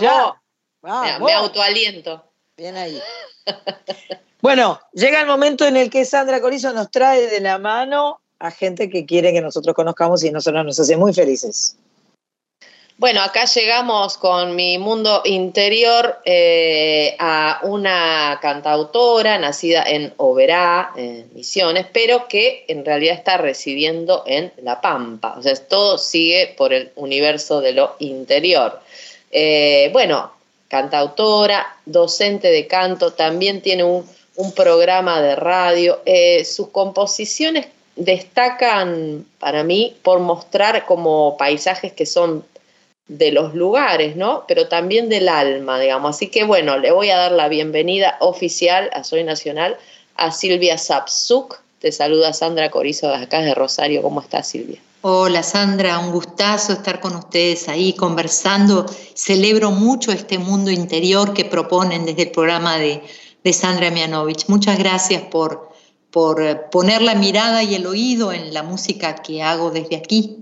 [0.00, 1.18] ya.
[1.18, 2.27] Me autoaliento.
[2.58, 3.00] Bien ahí.
[4.40, 8.52] Bueno, llega el momento en el que Sandra Corizo nos trae de la mano a
[8.52, 11.76] gente que quiere que nosotros conozcamos y nosotros nos hace muy felices.
[12.96, 21.28] Bueno, acá llegamos con mi mundo interior eh, a una cantautora nacida en Oberá, en
[21.34, 25.34] Misiones, pero que en realidad está residiendo en La Pampa.
[25.38, 28.80] O sea, todo sigue por el universo de lo interior.
[29.30, 30.37] Eh, bueno,
[30.68, 36.00] cantautora, docente de canto, también tiene un, un programa de radio.
[36.06, 37.66] Eh, sus composiciones
[37.96, 42.44] destacan para mí por mostrar como paisajes que son
[43.08, 44.44] de los lugares, ¿no?
[44.46, 46.14] Pero también del alma, digamos.
[46.14, 49.76] Así que bueno, le voy a dar la bienvenida oficial a Soy Nacional
[50.14, 51.60] a Silvia Sapsuk.
[51.80, 54.02] Te saluda Sandra Corizo de acá de Rosario.
[54.02, 54.80] ¿Cómo estás, Silvia?
[55.00, 58.84] Hola Sandra, un gustazo estar con ustedes ahí conversando.
[59.14, 63.02] Celebro mucho este mundo interior que proponen desde el programa de,
[63.44, 64.48] de Sandra Mianovich.
[64.48, 65.68] Muchas gracias por,
[66.10, 70.38] por eh, poner la mirada y el oído en la música que hago desde aquí.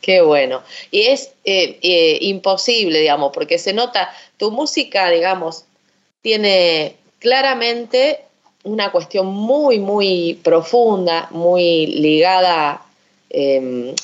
[0.00, 0.62] Qué bueno.
[0.90, 5.66] Y es eh, eh, imposible, digamos, porque se nota, tu música, digamos,
[6.22, 8.20] tiene claramente
[8.64, 12.86] una cuestión muy, muy profunda, muy ligada
[13.32, 13.94] eh,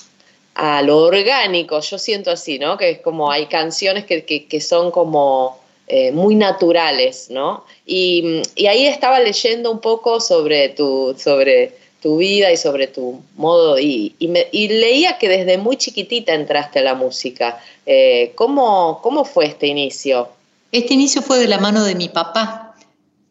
[0.55, 2.77] a lo orgánico, yo siento así, ¿no?
[2.77, 7.65] Que es como hay canciones que, que- son como eh, muy naturales, ¿no?
[7.87, 13.21] Y, y ahí estaba leyendo un poco sobre tu, sobre tu vida y sobre tu
[13.37, 17.61] modo, y, y leía que desde muy chiquitita entraste a la música.
[17.87, 20.29] Eh, ¿cómo, ¿Cómo fue este inicio?
[20.73, 22.75] Este inicio fue de la mano de mi papá,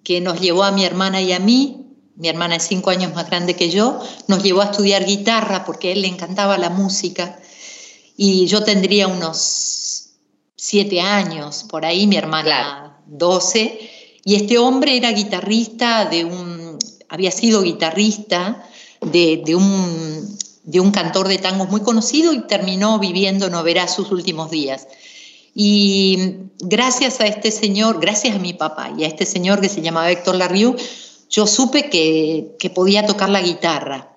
[0.03, 1.78] que nos llevó a mi hermana y a mí,
[2.18, 5.89] mi hermana es cinco años más grande que yo, nos llevó a estudiar guitarra porque
[5.89, 7.39] a él le encantaba la música.
[8.18, 10.10] Y yo tendría unos
[10.56, 13.80] siete años, por ahí, mi hermana doce.
[14.23, 18.68] Y este hombre era guitarrista de un, había sido guitarrista
[19.02, 23.88] de, de un, de un cantor de tangos muy conocido y terminó viviendo en Oberá
[23.88, 24.88] sus últimos días.
[25.53, 29.81] Y gracias a este señor, gracias a mi papá y a este señor que se
[29.81, 30.76] llamaba Héctor Larriu,
[31.29, 34.13] yo supe que, que podía tocar la guitarra.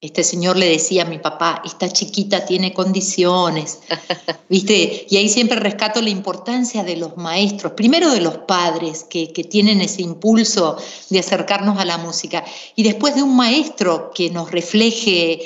[0.00, 3.80] este señor le decía a mi papá, esta chiquita tiene condiciones,
[4.48, 5.06] ¿viste?
[5.08, 9.44] Y ahí siempre rescato la importancia de los maestros, primero de los padres que, que,
[9.44, 10.76] tienen ese impulso
[11.08, 12.44] de acercarnos a la música,
[12.74, 15.40] y después de un maestro que nos refleje,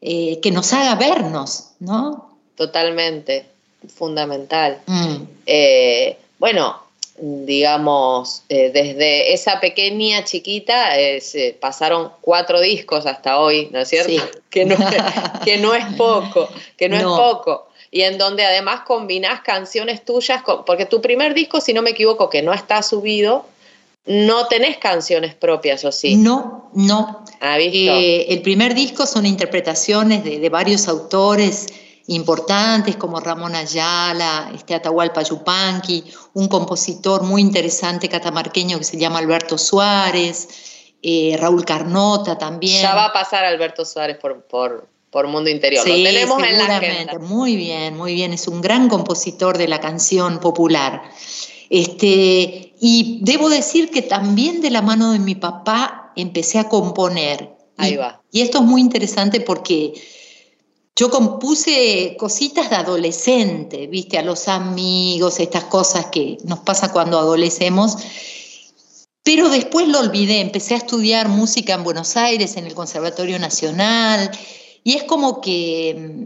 [0.00, 2.38] eh, que nos haga vernos, ¿no?
[2.54, 3.46] Totalmente,
[3.94, 4.80] fundamental.
[4.86, 5.16] Mm.
[5.46, 6.76] Eh, bueno,
[7.20, 13.88] digamos, eh, desde esa pequeña chiquita eh, se pasaron cuatro discos hasta hoy, ¿no es
[13.88, 14.12] cierto?
[14.50, 14.76] Que, no,
[15.44, 17.68] que no es poco, que no, es poco.
[17.90, 22.30] Y en donde además combinás canciones tuyas, porque tu primer disco, si no me equivoco,
[22.30, 23.44] que no está subido,
[24.06, 26.16] no tenés canciones propias, ¿o sí?
[26.16, 27.24] No, no.
[27.42, 31.66] Eh, el primer disco son interpretaciones de, de varios autores
[32.08, 36.04] importantes como Ramón Ayala, este Atahualpa Yupanqui,
[36.34, 40.48] un compositor muy interesante catamarqueño que se llama Alberto Suárez,
[41.02, 42.82] eh, Raúl Carnota también.
[42.82, 46.76] Ya va a pasar Alberto Suárez por, por, por Mundo Interior, lo tenemos en la
[46.76, 47.18] agenda.
[47.18, 51.02] Muy bien, muy bien, es un gran compositor de la canción popular.
[51.68, 57.54] Este, y debo decir que también de la mano de mi papá empecé a componer.
[57.76, 58.22] Ahí va.
[58.32, 59.92] Y esto es muy interesante porque
[60.98, 67.20] yo compuse cositas de adolescente, viste, a los amigos, estas cosas que nos pasa cuando
[67.20, 67.98] adolecemos,
[69.22, 74.28] pero después lo olvidé, empecé a estudiar música en Buenos Aires, en el Conservatorio Nacional,
[74.82, 76.24] y es como que mm,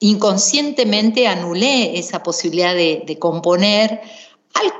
[0.00, 4.02] inconscientemente anulé esa posibilidad de, componer
[4.52, 4.70] al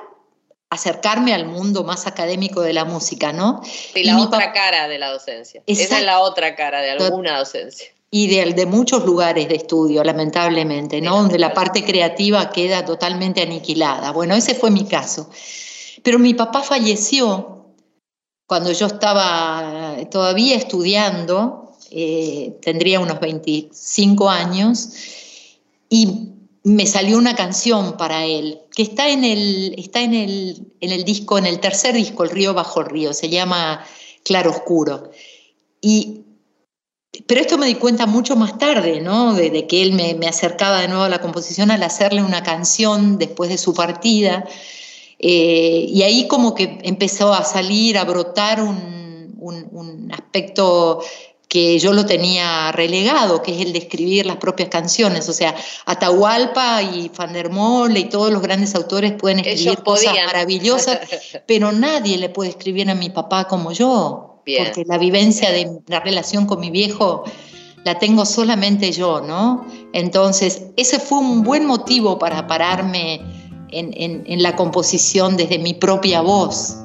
[0.68, 3.62] acercarme al mundo más académico de la música, ¿no?
[3.94, 5.62] Y la otra cara de la docencia.
[5.66, 10.02] Esa es la otra cara de alguna docencia y de, de, muchos lugares de estudio,
[10.02, 11.16] lamentablemente, ¿no?
[11.16, 14.12] Donde la parte creativa queda totalmente aniquilada.
[14.12, 15.28] Bueno, ese fue mi caso.
[16.02, 17.58] Pero mi papá falleció
[18.48, 24.88] cuando yo estaba todavía estudiando, eh, tendría unos 25 años,
[25.90, 26.30] y
[26.64, 31.04] me salió una canción para él, que está en el, está en el, en el
[31.04, 33.84] disco, en el tercer disco, El río bajo el río, se llama
[34.24, 35.10] Claro Oscuro.
[35.82, 36.22] Y
[37.26, 39.34] pero esto me di cuenta mucho más tarde, ¿no?
[39.34, 43.50] De, que él me, acercaba de nuevo a la composición al hacerle una canción después
[43.50, 44.44] de su partida.
[45.18, 48.88] Eh, y ahí como que empezó a salir, a brotar un,
[50.10, 51.02] aspecto
[51.48, 55.28] que yo lo tenía relegado, que es el de escribir las propias canciones.
[55.28, 55.54] O sea,
[55.86, 61.00] Atahualpa y Van der Mole y todos los grandes autores pueden escribir cosas maravillosas,
[61.46, 66.00] pero nadie le puede escribir a mi papá como yo porque la vivencia de la
[66.00, 67.24] relación con mi viejo
[67.84, 69.66] la tengo solamente yo, ¿no?
[69.92, 73.20] Entonces, ese fue un buen motivo para pararme
[73.70, 76.76] en, la composición desde mi propia voz.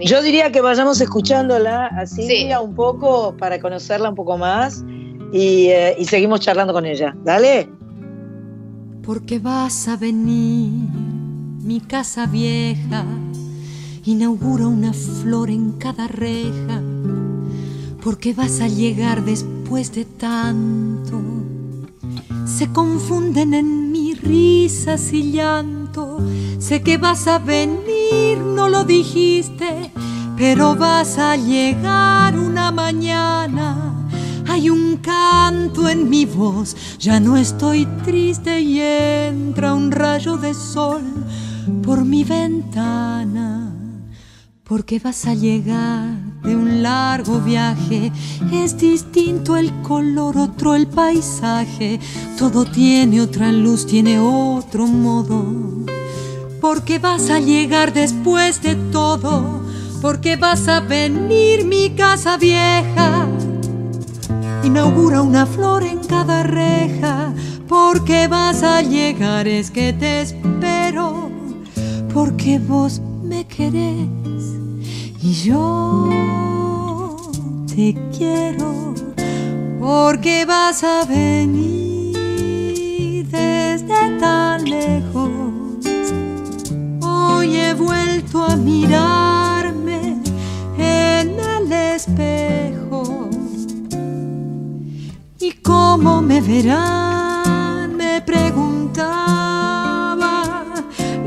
[0.00, 4.84] Yo diría que vayamos escuchándola así un poco para conocerla un poco más
[5.32, 7.16] y, eh, y seguimos charlando con ella.
[7.24, 7.68] Dale.
[9.02, 10.88] Porque vas a venir,
[11.62, 13.04] mi casa vieja
[14.06, 16.80] inaugura una flor en cada reja,
[18.02, 21.20] porque vas a llegar después de tanto.
[22.44, 26.18] Se confunden en mi risas y llanto,
[26.58, 29.90] sé que vas a venir, no lo dijiste,
[30.36, 34.08] pero vas a llegar una mañana.
[34.48, 40.54] Hay un canto en mi voz, ya no estoy triste y entra un rayo de
[40.54, 41.02] sol
[41.82, 43.65] por mi ventana
[44.68, 46.08] porque vas a llegar
[46.42, 48.10] de un largo viaje.
[48.52, 52.00] Es distinto el color, otro el paisaje,
[52.36, 55.44] todo tiene otra luz, tiene otro modo.
[56.60, 59.60] Porque vas a llegar después de todo,
[60.02, 63.28] porque vas a venir mi casa vieja.
[64.64, 67.32] Inaugura una flor en cada reja,
[67.68, 71.30] porque vas a llegar, es que te espero,
[72.12, 74.35] porque vos me querés
[75.22, 76.08] y yo
[77.66, 78.94] te quiero
[79.80, 82.16] porque vas a venir
[83.28, 85.30] desde tan lejos.
[87.00, 90.16] Hoy he vuelto a mirarme
[90.78, 93.30] en el espejo.
[95.38, 97.96] ¿Y cómo me verán?
[97.96, 99.24] Me preguntaba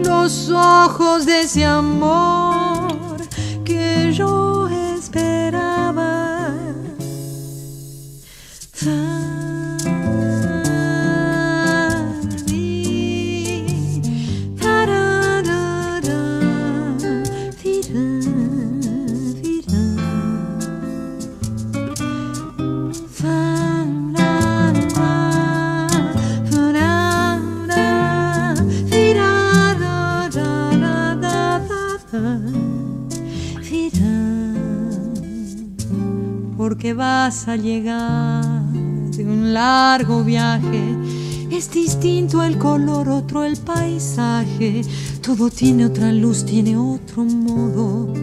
[0.03, 2.88] los ojos de ese amor
[4.07, 6.53] yo esperaba.
[36.79, 38.41] Porque vas a llegar
[39.11, 40.95] de un largo viaje.
[41.51, 44.83] Es distinto el color, otro el paisaje,
[45.21, 48.13] todo tiene otra luz, tiene otro modo,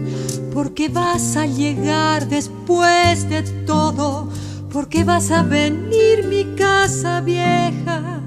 [0.55, 4.27] porque vas a llegar después de todo,
[4.73, 8.21] porque vas a venir mi casa vieja,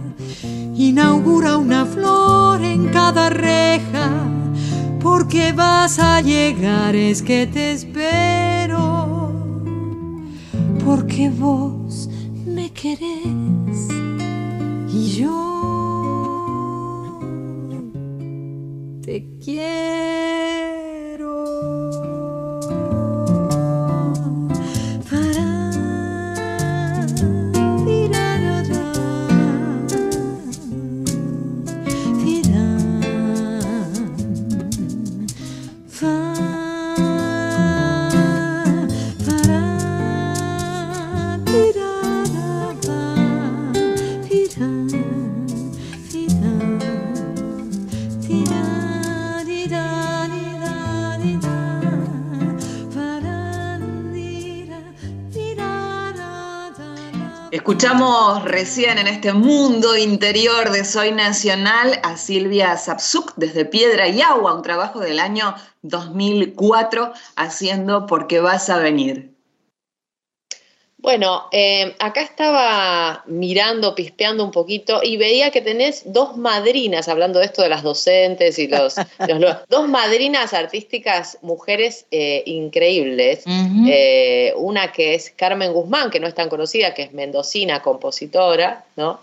[0.77, 4.12] inaugura una flor en cada reja,
[5.01, 8.40] porque vas a llegar, es que te espero,
[10.91, 12.09] porque vos
[12.45, 13.89] me querés
[14.93, 15.31] y yo
[19.01, 20.10] te quiero.
[57.71, 64.21] Escuchamos recién en este mundo interior de Soy Nacional a Silvia Sapsuk desde Piedra y
[64.23, 69.30] Agua, un trabajo del año 2004 haciendo Porque vas a venir.
[71.03, 77.39] Bueno, eh, acá estaba mirando, pispeando un poquito y veía que tenés dos madrinas, hablando
[77.39, 78.97] de esto de las docentes y los,
[79.39, 83.45] los- dos madrinas artísticas, mujeres eh, increíbles.
[83.89, 88.85] Eh, una que es Carmen Guzmán, que no es tan conocida, que es mendocina, compositora,
[88.97, 89.21] ¿no?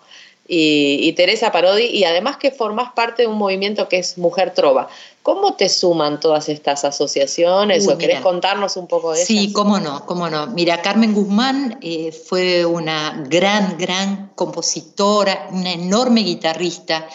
[0.49, 4.51] Y, y Teresa Parodi, y además que formás parte de un movimiento que es Mujer
[4.53, 4.87] Trova.
[5.27, 7.85] ¿Cómo te suman todas estas asociaciones?
[7.85, 9.53] Uy, ¿O querés contarnos un poco de Sí, ellas?
[9.55, 10.47] cómo no, cómo no.
[10.47, 17.09] Mira, Carmen Guzmán eh, fue una gran, gran compositora, una enorme guitarrista.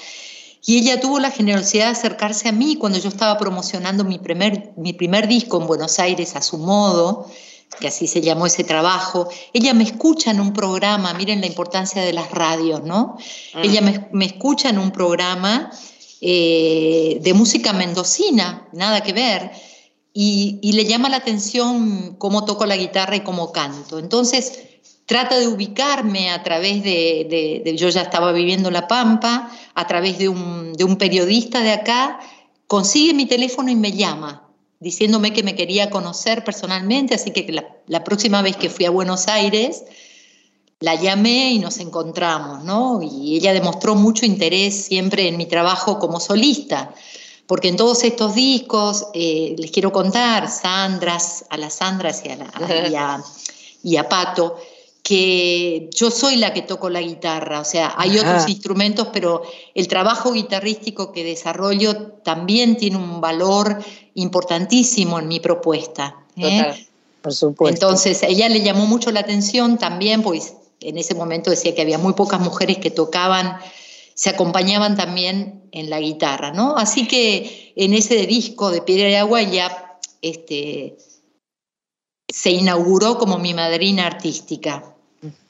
[0.63, 4.75] Y ella tuvo la generosidad de acercarse a mí cuando yo estaba promocionando mi primer,
[4.77, 7.31] mi primer disco en Buenos Aires a su modo,
[7.81, 9.31] que así se llamó ese trabajo.
[9.55, 13.17] Ella me escucha en un programa, miren la importancia de las radios, ¿no?
[13.55, 13.59] Mm.
[13.63, 15.71] Ella me, me escucha en un programa
[16.25, 19.51] eh, de música mendocina, nada que ver
[20.15, 23.99] y, le llama la atención cómo toco la guitarra y cómo canto.
[23.99, 24.61] Entonces
[25.07, 30.19] trata de ubicarme a través de, yo ya estaba viviendo en La Pampa, a través
[30.19, 32.21] de un, periodista de acá,
[32.67, 37.53] consigue mi teléfono y me llama, diciéndome que me quería conocer personalmente, así que
[37.87, 39.83] la próxima vez que fui a Buenos Aires,
[40.83, 43.01] la llamé y nos encontramos, ¿no?
[43.03, 46.93] Y ella demostró mucho interés siempre en mi trabajo como solista,
[47.47, 52.37] porque en todos estos discos, eh, les quiero contar, Sandras, a las Sandras y a,
[52.37, 53.23] la- a- y a-
[53.85, 54.57] y a Pato,
[55.03, 58.29] que yo soy la que toco la guitarra, o sea, hay Ajá.
[58.37, 59.43] otros instrumentos, pero
[59.75, 63.79] el trabajo guitarrístico que desarrollo también tiene un valor
[64.15, 66.17] importantísimo en mi propuesta.
[66.37, 66.59] ¿eh?
[66.63, 66.87] Total.
[67.23, 67.75] Por supuesto.
[67.75, 70.55] Entonces, ella le llamó mucho la atención también, pues
[70.85, 73.59] en ese momento decía que había muy pocas mujeres que tocaban,
[74.15, 76.77] se acompañaban también en la guitarra, ¿no?
[76.77, 80.97] Así que en ese disco de Piedra de Agua ya este,
[82.29, 84.95] se inauguró como mi madrina artística.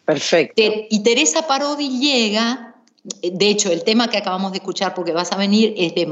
[0.05, 0.55] Perfecto.
[0.57, 2.77] Te- y Teresa Parodi llega,
[3.23, 6.07] de hecho, el tema que acabamos de escuchar, porque vas a venir, es de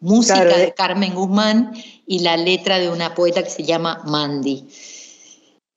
[0.00, 1.72] música Claro, de de- Carmen Guzmán
[2.06, 4.66] y la letra de una poeta que se llama Mandy.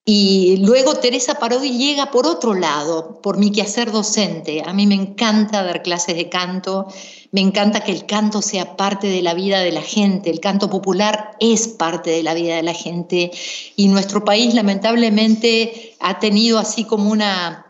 [0.09, 4.63] Y luego Teresa Parodi llega por otro lado, por mi quehacer docente.
[4.65, 6.87] A mí me encanta dar clases de canto,
[7.33, 10.69] me encanta que el canto sea parte de la vida de la gente, el canto
[10.69, 13.31] popular es parte de la vida de la gente
[13.75, 17.66] y nuestro país lamentablemente ha tenido así como una,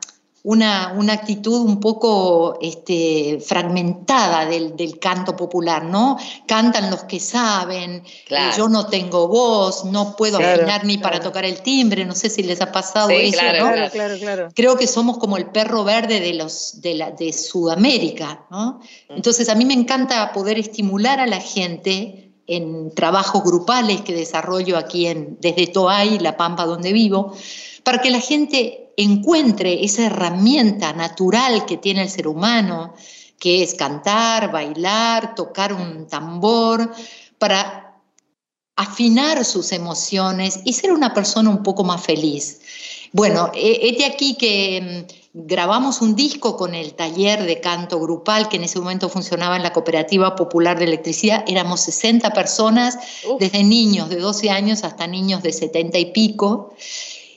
[0.49, 6.17] una, una actitud un poco este, fragmentada del, del canto popular, ¿no?
[6.47, 8.53] Cantan los que saben, Claro.
[8.53, 12.15] eh, yo no tengo voz, no puedo Claro, afinar ni para tocar el timbre, no
[12.15, 13.71] sé si les ha pasado Sí, eso, claro, ¿no?
[13.73, 14.47] Claro, claro, claro.
[14.55, 18.79] Creo que somos como el perro verde de, los, de, la, de Sudamérica, ¿no?
[19.09, 24.77] Entonces a mí me encanta poder estimular a la gente en trabajos grupales que desarrollo
[24.77, 27.33] aquí en, desde Toay, La Pampa, donde vivo,
[27.83, 32.95] para que la gente encuentre esa herramienta natural que tiene el ser humano,
[33.39, 36.91] que es cantar, bailar, tocar un tambor,
[37.37, 38.01] para
[38.75, 42.59] afinar sus emociones y ser una persona un poco más feliz.
[43.13, 48.49] Bueno, es de aquí que mm, grabamos un disco con el taller de canto grupal
[48.49, 51.43] que en ese momento funcionaba en la Cooperativa Popular de Electricidad.
[51.47, 52.97] Éramos 60 personas,
[53.39, 56.73] desde niños de 12 años hasta niños de 70 y pico.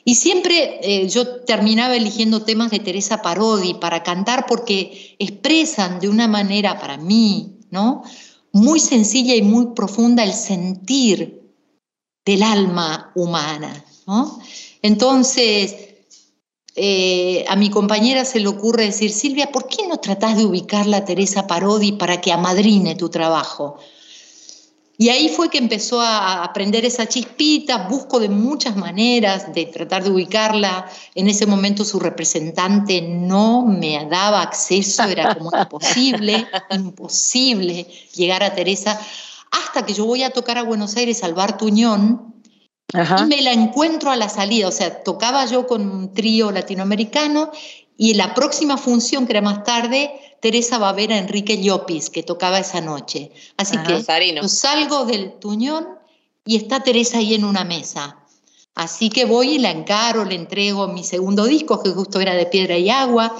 [0.04, 6.08] Y siempre eh, yo terminaba eligiendo temas de Teresa Parodi para cantar porque expresan de
[6.08, 8.02] una manera, para mí, ¿no?
[8.52, 11.52] muy sencilla y muy profunda el sentir
[12.24, 13.84] del alma humana.
[14.06, 14.40] ¿no?
[14.82, 15.76] Entonces,
[16.74, 20.98] eh, a mi compañera se le ocurre decir, Silvia, ¿por qué no tratás de ubicarla
[20.98, 23.78] a Teresa Parodi para que amadrine tu trabajo?
[25.00, 30.04] Y ahí fue que empezó a aprender esa chispita, busco de muchas maneras de tratar
[30.04, 30.90] de ubicarla.
[31.14, 38.54] En ese momento su representante no me daba acceso, era como imposible, imposible llegar a
[38.54, 39.00] Teresa,
[39.50, 42.34] hasta que yo voy a tocar a Buenos Aires al Bar Tuñón
[42.92, 44.68] y me la encuentro a la salida.
[44.68, 47.50] O sea, tocaba yo con un trío latinoamericano
[47.96, 50.10] y la próxima función, que era más tarde,
[50.40, 53.30] Teresa va a ver a Enrique Llopis, que tocaba esa noche.
[53.56, 54.02] Así que
[54.34, 55.86] yo salgo del tuñón
[56.44, 58.16] y está Teresa ahí en una mesa.
[58.74, 62.46] Así que voy y la encaro, le entrego mi segundo disco, que justo era de
[62.46, 63.36] piedra y agua,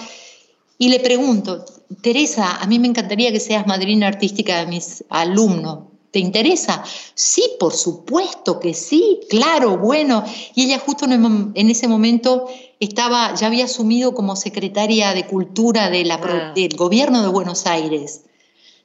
[0.77, 1.65] y le pregunto,
[2.03, 5.91] Teresa, a mí me encantaría que seas madrina artística de mis alumnos.
[6.11, 6.83] ¿Te interesa?
[7.15, 10.25] Sí, por supuesto que sí, claro, bueno.
[10.55, 12.49] Y ella justo en ese momento
[12.81, 16.53] estaba, ya había asumido como secretaria de Cultura de la, Ah.
[16.55, 18.23] del gobierno de Buenos Aires.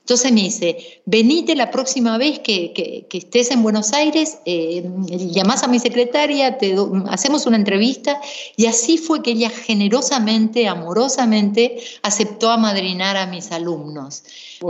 [0.02, 4.88] Entonces me dice, venite la próxima vez que, que- que estés en Buenos Aires, eh,
[5.08, 8.22] llamás a mi secretaria, te do- hacemos una entrevista.
[8.56, 14.22] Y así fue que ella generosamente, amorosamente, aceptó amadrinar a mis alumnos.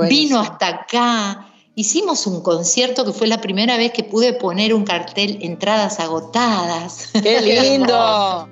[0.08, 4.86] Vino hasta acá, hicimos un concierto que fue la primera vez que pude poner un
[4.86, 7.10] cartel, entradas agotadas.
[7.12, 8.48] ¡Qué lindo!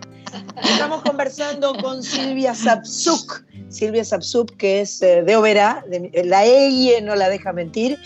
[0.63, 3.43] Estamos conversando con Silvia Sapsuk.
[3.69, 7.97] Silvia Sapsuk, que es eh, de Oberá, de- la EIE no la deja mentir,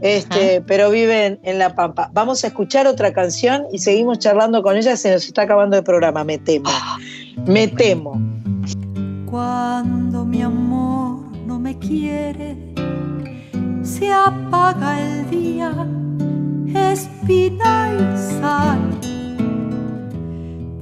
[0.00, 2.10] este, pero vive en, en La Pampa.
[2.12, 4.96] Vamos a escuchar otra canción y seguimos charlando con ella.
[4.96, 6.70] Se nos está acabando el programa, me temo.
[7.46, 8.20] Me temo.
[9.30, 12.56] Cuando mi amor no me quiere,
[13.82, 15.72] se apaga el día,
[16.92, 19.15] espina y sal.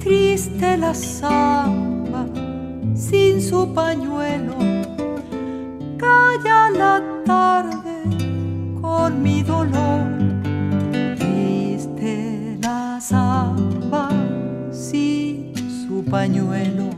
[0.05, 2.27] Triste la samba
[2.93, 4.53] sin su pañuelo,
[5.97, 8.03] calla la tarde
[8.79, 10.05] con mi dolor.
[11.17, 14.09] Triste la samba
[14.71, 16.91] sin su pañuelo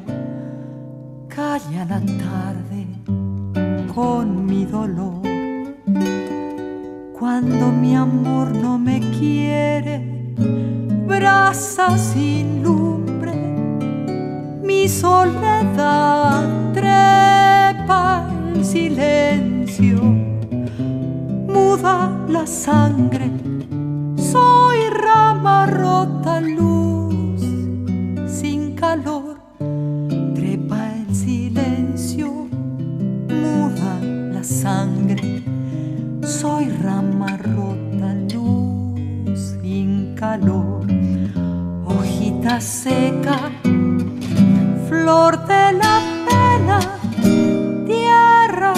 [1.30, 2.88] calla la tarde
[3.96, 5.22] con mi dolor.
[7.18, 10.18] Cuando mi amor no me quiere,
[11.08, 13.34] brasa sin lumbre,
[14.64, 20.02] mi soledad trepa el silencio,
[21.48, 23.32] muda la sangre,
[24.18, 27.42] soy rama rota luz
[28.28, 29.38] sin calor
[30.36, 32.32] trepa el silencio,
[33.28, 34.00] muda
[34.34, 35.44] la sangre.
[36.22, 40.77] Soy rama rota, luz sin calor,
[42.56, 43.52] seca,
[44.88, 46.80] flor de la pena,
[47.86, 48.74] tierra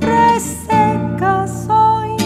[0.00, 2.16] reseca soy,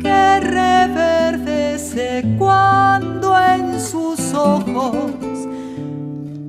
[0.00, 5.12] que reverdece cuando en sus ojos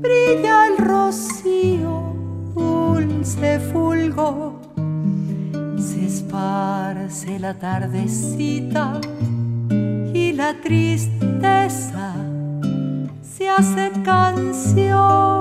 [0.01, 2.15] brilla el rocío,
[2.55, 4.53] dulce fulgor,
[5.77, 8.99] se esparce la tardecita
[10.13, 11.96] y la tristeza
[13.57, 15.36] hace canción.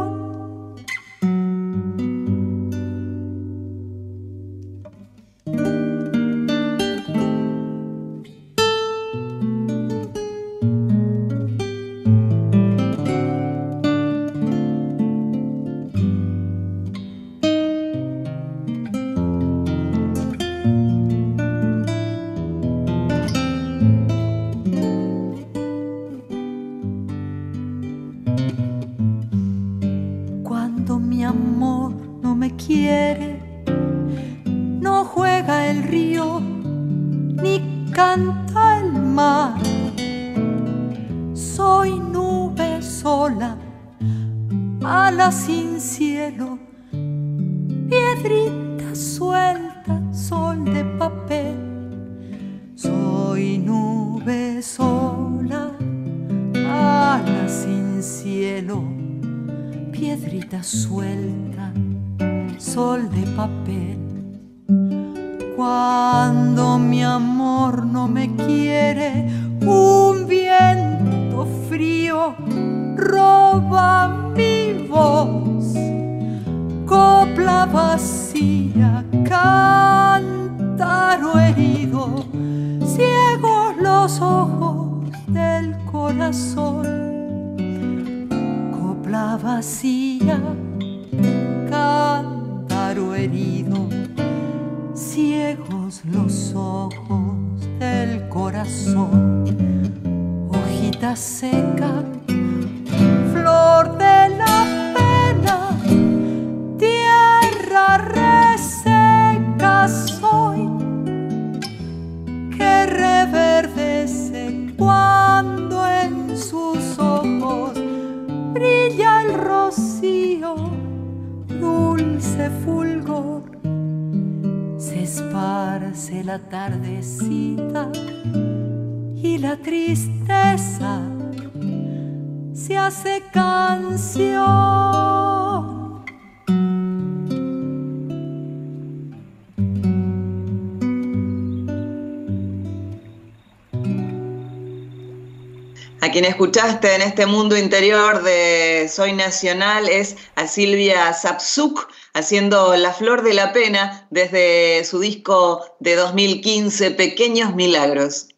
[146.17, 152.95] Quien escuchaste en este mundo interior de Soy Nacional es a Silvia Sapsuk haciendo La
[152.95, 158.29] Flor de la Pena desde su disco de 2015, Pequeños Milagros.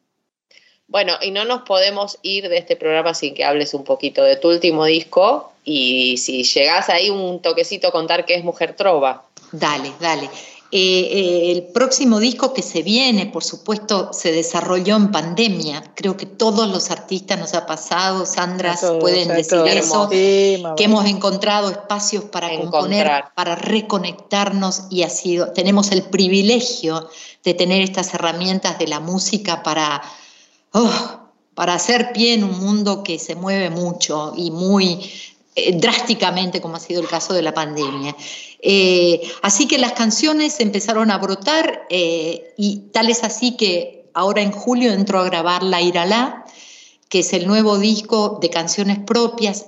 [0.89, 4.35] Bueno, y no nos podemos ir de este programa sin que hables un poquito de
[4.35, 9.23] tu último disco y si llegás ahí un toquecito a contar que es Mujer Trova.
[9.53, 10.29] Dale, dale.
[10.71, 15.83] Eh, eh, el próximo disco que se viene, por supuesto, se desarrolló en pandemia.
[15.95, 20.85] Creo que todos los artistas nos ha pasado, Sandra, todos, pueden decir eso, Sí, que
[20.85, 22.71] hemos encontrado espacios para Encontrar.
[22.71, 27.09] componer, para reconectarnos y ha sido, tenemos el privilegio
[27.45, 30.03] de tener estas herramientas de la música para,
[30.73, 31.21] oh,
[31.55, 35.01] para hacer pie en un mundo que se mueve mucho y muy
[35.59, 38.15] eh, drásticamente, como ha sido el caso de la pandemia.
[38.61, 44.43] Eh, así que las canciones empezaron a brotar eh, y tal es así que ahora
[44.43, 46.45] en julio entró a grabar La Iralá,
[47.09, 49.67] que es el nuevo disco de canciones propias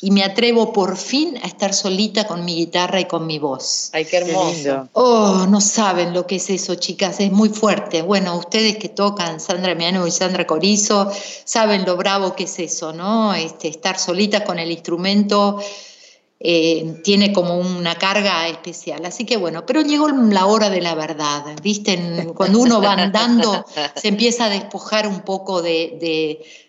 [0.00, 3.90] y me atrevo por fin a estar solita con mi guitarra y con mi voz.
[3.92, 4.88] Ay, qué hermoso.
[4.92, 8.02] Oh, no saben lo que es eso, chicas, es muy fuerte.
[8.02, 11.10] Bueno, ustedes que tocan, Sandra Miano y Sandra Corizo,
[11.44, 13.34] saben lo bravo que es eso, ¿no?
[13.34, 15.58] Este, estar solita con el instrumento
[16.40, 19.04] eh, tiene como una carga especial.
[19.04, 21.98] Así que bueno, pero llegó la hora de la verdad, ¿viste?
[22.36, 23.64] Cuando uno va andando,
[23.96, 26.67] se empieza a despojar un poco de, de,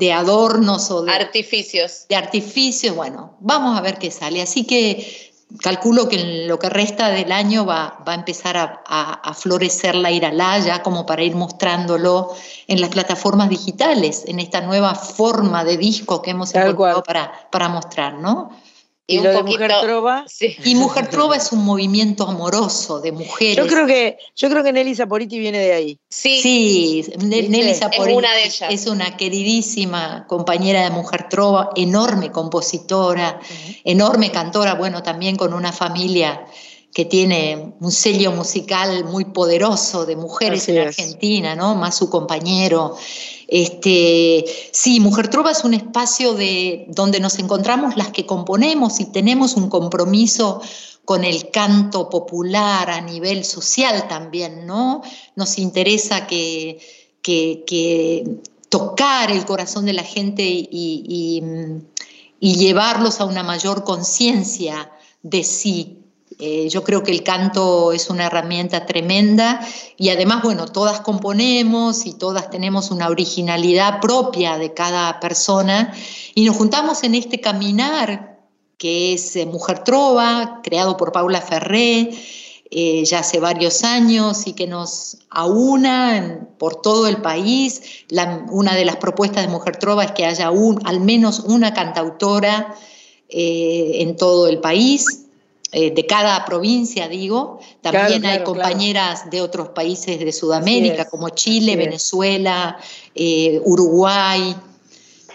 [0.00, 2.06] de adornos o de, Artificios.
[2.08, 2.96] de artificios.
[2.96, 4.42] Bueno, vamos a ver qué sale.
[4.42, 5.30] Así que
[5.62, 9.34] calculo que en lo que resta del año va, va a empezar a, a- a
[9.34, 12.32] florecer la Iralá ya como para ir mostrándolo
[12.66, 17.68] en las plataformas digitales, en esta nueva forma de disco que hemos encontrado para, para
[17.68, 18.50] mostrar, ¿no?
[19.06, 20.24] Y, un lo de poquito- Mujer Trova.
[20.28, 20.56] Sí.
[20.64, 23.56] Y Mujer Trova es un movimiento amoroso de mujeres.
[23.56, 25.98] Yo creo que, yo creo que Nelly Saporiti viene de ahí.
[26.08, 28.70] Sí, Sí, Ne- Nelly Es Saporiti una de ellas.
[28.72, 33.40] es una queridísima compañera de Mujer Trova, enorme compositora,
[33.84, 36.44] enorme cantora, bueno, también con una familia
[36.92, 40.86] que tiene un sello musical muy poderoso de mujeres Así en es.
[40.88, 41.76] Argentina, ¿no?
[41.76, 42.96] Más su compañero.
[43.50, 49.06] Este, sí, Mujer Trova es un espacio de, donde nos encontramos las que componemos y
[49.06, 50.62] tenemos un compromiso
[51.04, 55.02] con el canto popular a nivel social también, ¿no?
[55.34, 56.78] Nos interesa que,
[58.68, 61.42] tocar el corazón de la gente y
[62.40, 65.99] llevarlos a una mayor conciencia de sí.
[66.40, 69.60] Eh, yo creo que el canto es una herramienta tremenda
[69.98, 75.92] y además, bueno, todas componemos y todas tenemos una originalidad propia de cada persona
[76.34, 78.38] y nos juntamos en este caminar
[78.78, 82.10] que es eh, Mujer Trova, creado por Paula Ferré,
[82.70, 87.82] eh, ya hace varios años y que nos aúna por todo el país.
[88.08, 91.74] La- una de las propuestas de Mujer Trova es que haya un, al menos una
[91.74, 92.74] cantautora
[93.28, 95.19] eh, en todo el país,
[95.72, 97.60] eh, de cada provincia, digo.
[97.80, 101.76] También Claro, hay claro, compañeras de otros países de Sudamérica, como Chile.
[101.76, 102.76] Venezuela,
[103.14, 104.56] eh, Uruguay.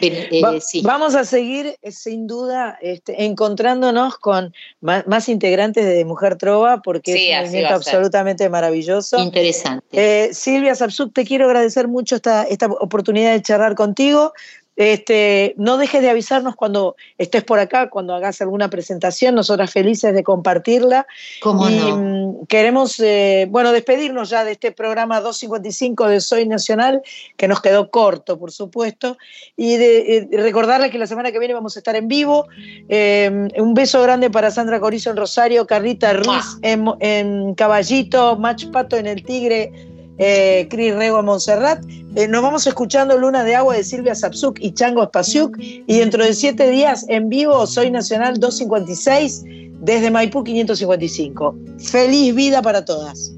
[0.02, 0.82] Eh, Va- sí.
[0.84, 7.14] Vamos a seguir, sin duda, este, encontrándonos con más, más integrantes de Mujer Trova, porque
[7.14, 9.18] Sí, es un movimiento absolutamente maravilloso.
[9.18, 10.34] Interesante.
[10.34, 14.34] Silvia Sapsuk, te quiero agradecer mucho esta, esta oportunidad de charlar contigo.
[14.76, 20.14] Este, no dejes de avisarnos cuando estés por acá, cuando hagas alguna presentación, nosotras felices
[20.14, 21.08] de compartirla.
[21.42, 21.98] ¿Cómo y no?
[21.98, 27.02] mm, queremos, eh, bueno, despedirnos ya de este programa 255 de Soy Nacional,
[27.38, 29.18] que nos quedó corto, por supuesto,
[29.56, 32.48] y de, eh, recordarles que la semana que viene vamos a estar en vivo.
[32.90, 38.66] Eh, un beso grande para Sandra Corizo en Rosario, Carlita Ruiz en, en Caballito, Mach
[38.72, 39.72] Pato en El Tigre,
[40.18, 41.84] eh, Cris Rego Montserrat.
[42.16, 45.58] Eh, nos vamos escuchando Luna de Agua de Silvia Sapsuk y Chango Espasiuk.
[45.60, 49.44] Y dentro de siete días en vivo, Soy Nacional 256
[49.82, 51.56] desde Maipú 555.
[51.80, 53.34] Feliz vida para todas.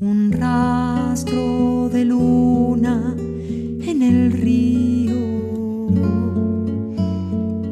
[0.00, 5.14] un rastro de luna en el río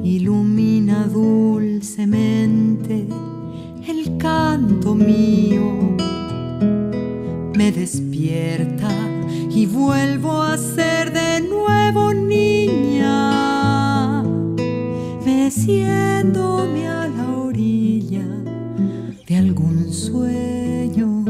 [0.03, 3.07] ilumina dulcemente
[3.87, 6.02] el canto mío
[7.57, 8.89] me despierta
[9.51, 13.12] y vuelvo a ser de nuevo niña.
[15.24, 18.27] Meciéndome a la orilla
[19.27, 21.24] de algún sueño.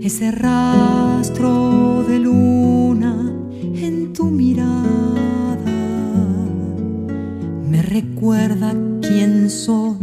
[0.00, 3.32] Ese rastro de luna
[3.74, 4.72] en tu mirada
[7.68, 8.72] me recuerda
[9.02, 9.97] quién soy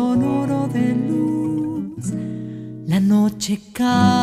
[0.00, 2.06] sonoro de luz.
[2.86, 4.19] La noche canta